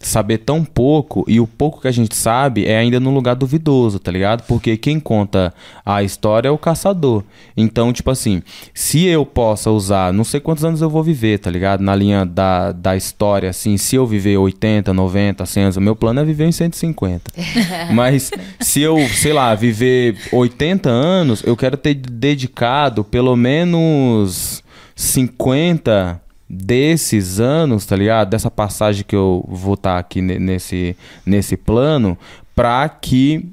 [0.00, 3.98] saber tão pouco e o pouco que a gente sabe é ainda num lugar duvidoso,
[3.98, 4.42] tá ligado?
[4.46, 5.52] Porque quem conta
[5.84, 7.24] a história é o caçador.
[7.56, 8.42] Então, tipo assim,
[8.72, 11.80] se eu possa usar, não sei quantos anos eu vou viver, tá ligado?
[11.82, 15.96] Na linha da, da história, assim, se eu viver 80, 90, 100 anos, o meu
[15.96, 17.32] plano é viver em 150.
[17.92, 18.30] Mas
[18.60, 24.62] se eu, sei lá, viver 80 anos, eu quero ter dedicado pelo menos
[24.94, 28.30] 50 desses anos, tá ligado?
[28.30, 30.96] Dessa passagem que eu vou estar aqui ne- nesse,
[31.26, 32.16] nesse plano,
[32.54, 33.44] pra que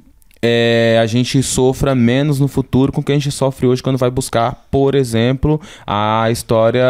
[0.41, 3.97] é, a gente sofra menos no futuro com o que a gente sofre hoje quando
[3.97, 6.85] vai buscar, por exemplo, a história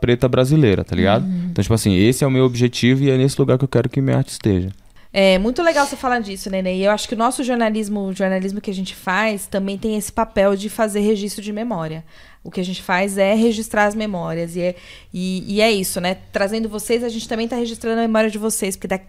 [0.00, 1.24] preta brasileira, tá ligado?
[1.50, 3.88] Então, tipo assim, esse é o meu objetivo e é nesse lugar que eu quero
[3.88, 4.68] que minha arte esteja.
[5.14, 6.76] É muito legal você falar disso, Nenê.
[6.76, 9.96] E eu acho que o nosso jornalismo, o jornalismo que a gente faz, também tem
[9.96, 12.02] esse papel de fazer registro de memória.
[12.42, 14.56] O que a gente faz é registrar as memórias.
[14.56, 14.74] E é,
[15.12, 16.16] e, e é isso, né?
[16.32, 18.74] Trazendo vocês, a gente também está registrando a memória de vocês.
[18.74, 19.00] Porque da-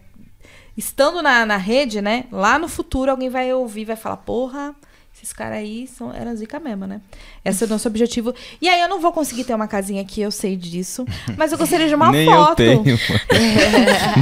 [0.77, 2.25] estando na, na rede, né?
[2.31, 4.75] Lá no futuro alguém vai ouvir, vai falar, porra,
[5.23, 6.99] esses caras aí são, eram zica mesmo, né?
[7.45, 8.33] Esse é o nosso objetivo.
[8.61, 11.05] E aí eu não vou conseguir ter uma casinha aqui, eu sei disso.
[11.37, 12.59] Mas eu gostaria de uma Nem foto.
[12.61, 13.21] eu tenho, mano.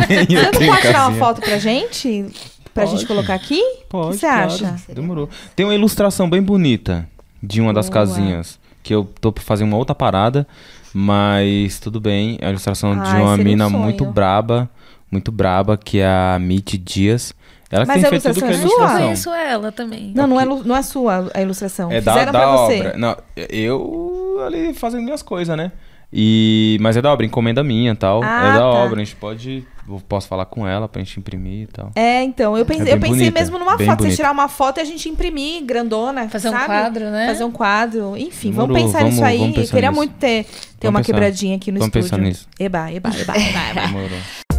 [0.08, 2.26] Nem Você eu não tenho pode tirar uma foto pra gente?
[2.72, 2.98] Pra Pode.
[2.98, 3.60] gente colocar aqui?
[3.90, 4.54] Pode, o que você claro.
[4.54, 4.76] acha?
[4.94, 5.28] Demorou.
[5.56, 7.10] Tem uma ilustração bem bonita
[7.42, 7.94] de uma das Boa.
[8.06, 8.60] casinhas.
[8.84, 10.48] Que eu tô pra fazer uma outra parada.
[10.94, 12.38] Mas tudo bem.
[12.40, 13.80] É a ilustração de Ai, uma seria um mina sonho.
[13.84, 14.70] muito braba,
[15.12, 17.34] muito braba, que é a Mitty Dias.
[17.72, 18.96] Ela Mas tem a feito tudo que é ilustração é sua?
[19.00, 20.12] Eu conheço ela também.
[20.14, 21.92] Não, não é, não é sua a ilustração.
[21.92, 22.80] É da, Fizeram da pra você.
[22.80, 22.98] obra.
[22.98, 25.72] Não, eu ali fazendo minhas coisas, né?
[26.14, 28.22] E, mas é da obra, encomenda minha e tal.
[28.22, 28.66] Ah, é da tá.
[28.68, 29.66] obra, a gente pode.
[30.10, 31.92] Posso falar com ela pra gente imprimir e tal.
[31.96, 34.16] É, então, eu pensei, bem eu pensei bonita, mesmo numa foto, você bonita.
[34.16, 36.66] tirar uma foto e a gente imprimir grandona, Fazer um sabe?
[36.66, 37.28] quadro, né?
[37.28, 38.16] Fazer um quadro.
[38.18, 39.38] Enfim, vamos Demorou, pensar vamos- nisso aí.
[39.40, 39.98] vamos Eu pensar queria nisso.
[40.02, 40.48] muito ter, ter
[40.82, 41.04] Vamos uma pensar.
[41.14, 42.10] quebradinha aqui no Vamos estúdio.
[42.10, 42.48] pensar nisso.
[42.60, 43.82] Eba, eba, eba, eba, eba.
[43.88, 44.51] Demorou.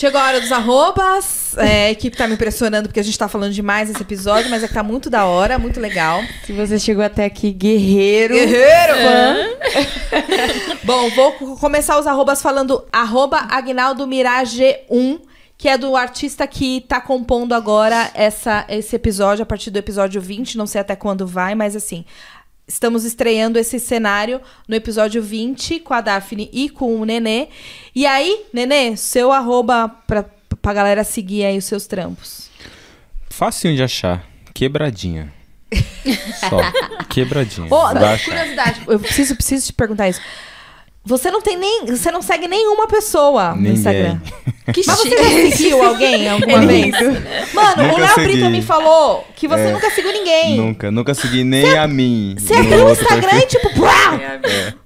[0.00, 1.54] Chegou a hora dos arrobas.
[1.58, 4.62] É, a equipe tá me impressionando porque a gente tá falando demais nesse episódio, mas
[4.64, 6.22] é que tá muito da hora, muito legal.
[6.46, 8.32] Se você chegou até aqui, guerreiro.
[8.32, 8.94] Guerreiro!
[10.84, 15.18] Bom, vou co- começar os arrobas falando arroba Agnaldo Mirage 1,
[15.58, 20.18] que é do artista que tá compondo agora essa, esse episódio, a partir do episódio
[20.18, 22.06] 20, não sei até quando vai, mas assim...
[22.70, 27.48] Estamos estreando esse cenário no episódio 20 com a Daphne e com o Nenê.
[27.92, 30.24] E aí, Nenê, seu arroba pra,
[30.62, 32.48] pra galera seguir aí os seus trampos.
[33.28, 34.24] Facinho de achar.
[34.54, 35.32] Quebradinha.
[36.48, 36.60] Só.
[37.08, 37.66] Quebradinha.
[37.74, 38.24] Achar.
[38.24, 40.20] curiosidade, eu preciso, preciso te perguntar isso.
[41.04, 41.86] Você não tem nem.
[41.86, 43.72] Você não segue nenhuma pessoa no Ninguém.
[43.74, 44.20] Instagram.
[44.72, 45.10] Que Mas você
[45.50, 46.92] já seguiu alguém alguma vez?
[47.52, 48.26] Mano, o Nunca Léo segui.
[48.28, 49.72] Brito me falou que você É.
[49.72, 50.56] nunca seguiu ninguém.
[50.58, 52.36] Nunca, nunca segui nem a mim.
[52.38, 54.12] Você no abriu o Instagram e tipo, pá!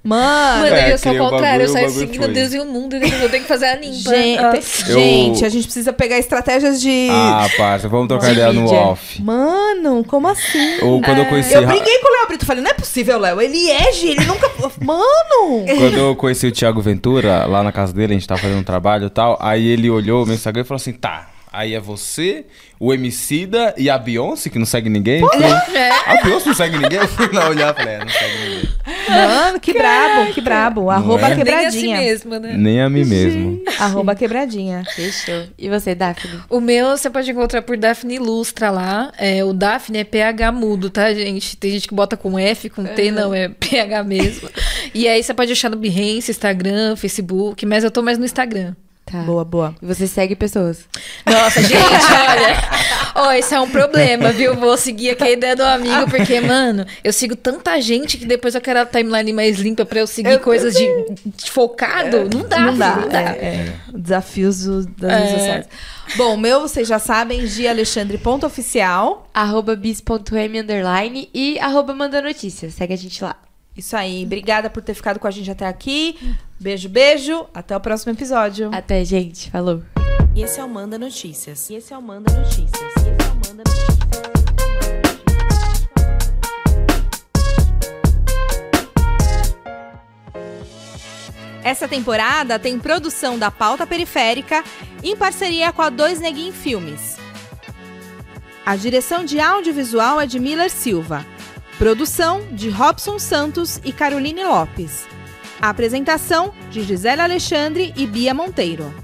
[0.02, 0.60] Mano.
[0.62, 2.32] Mano, É, eu sou o ao contrário, eu saio o seguindo foi.
[2.32, 4.10] Deus e o mundo e eu tenho que fazer a limpa.
[4.10, 4.52] Gente, Ah.
[4.54, 7.08] Eu- gente, a gente precisa pegar estratégias de.
[7.10, 9.20] Ah, parça, vamos trocar De ideia no off.
[9.22, 10.78] Mano, como assim?
[10.82, 11.52] Ou quando eu conheci.
[11.52, 12.46] Eu briguei com o Léo Brito.
[12.46, 13.38] Falei, não é possível, Léo.
[13.40, 14.50] Ele é, ele nunca.
[14.80, 15.64] Mano!
[15.66, 18.64] Quando eu conheci o Thiago Ventura, lá na casa dele, a gente tava fazendo um
[18.64, 21.80] trabalho e tal, aí ele olhou o meu Instagram e falou assim, tá, aí é
[21.80, 22.44] você,
[22.78, 25.22] o Emicida e a Beyoncé, que não segue ninguém?
[25.22, 25.50] Eu falei,
[26.06, 26.98] a Beyoncé não segue ninguém?
[26.98, 28.74] Eu fui lá olhar e falei, é, não segue ninguém.
[29.08, 30.90] Mano, que brabo, que brabo.
[30.90, 31.28] Arroba é?
[31.28, 31.68] Nem quebradinha.
[31.98, 32.54] assim mesmo, né?
[32.56, 33.62] Nem a mim mesmo.
[33.78, 34.82] Arroba quebradinha.
[34.94, 35.44] Fechou.
[35.56, 36.40] E você, Daphne?
[36.48, 39.12] O meu você pode encontrar por Daphne Ilustra lá.
[39.18, 41.56] É, o Daphne é PH mudo, tá, gente?
[41.56, 44.48] Tem gente que bota com F, com T, não, é PH mesmo.
[44.92, 48.74] e aí você pode achar no Behance, Instagram, Facebook, mas eu tô mais no Instagram.
[49.14, 49.22] Tá.
[49.22, 49.74] Boa, boa.
[49.80, 50.86] E você segue pessoas.
[51.24, 52.56] Nossa, gente, olha.
[53.14, 54.56] Ó, esse é um problema, viu?
[54.56, 58.56] Vou seguir aqui a ideia do amigo, porque, mano, eu sigo tanta gente que depois
[58.56, 60.84] eu quero a timeline mais limpa pra eu seguir coisas de,
[61.24, 62.28] de focado.
[62.28, 62.96] Não dá, não dá.
[62.96, 63.20] não dá.
[63.20, 63.74] é, é.
[63.94, 65.38] Desafios do- das redes É.
[65.38, 65.66] sociais.
[66.16, 69.28] Bom, o meu, vocês já sabem, gialexandre.oficial.
[69.32, 72.74] Arroba bis.m underline e arroba manda notícias.
[72.74, 73.36] Segue a gente lá.
[73.76, 74.24] Isso aí.
[74.24, 76.16] Obrigada por ter ficado com a gente até aqui.
[76.60, 77.46] Beijo, beijo.
[77.52, 78.70] Até o próximo episódio.
[78.72, 79.50] Até, gente.
[79.50, 79.82] Falou.
[80.34, 81.68] E esse é o Manda Notícias.
[81.70, 82.70] E esse é o Manda Notícias.
[82.70, 83.84] E esse é o Manda Notícias.
[91.64, 94.62] Essa temporada tem produção da Pauta Periférica
[95.02, 97.16] em parceria com a Dois Neguin Filmes.
[98.66, 101.24] A direção de audiovisual é de Miller Silva.
[101.78, 105.06] Produção de Robson Santos e Caroline Lopes.
[105.60, 108.94] Apresentação de Gisele Alexandre e Bia Monteiro.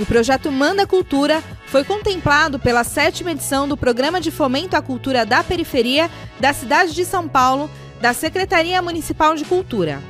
[0.00, 5.24] O projeto Manda Cultura foi contemplado pela sétima edição do Programa de Fomento à Cultura
[5.24, 6.10] da Periferia
[6.40, 10.02] da cidade de São Paulo, da Secretaria Municipal de Cultura.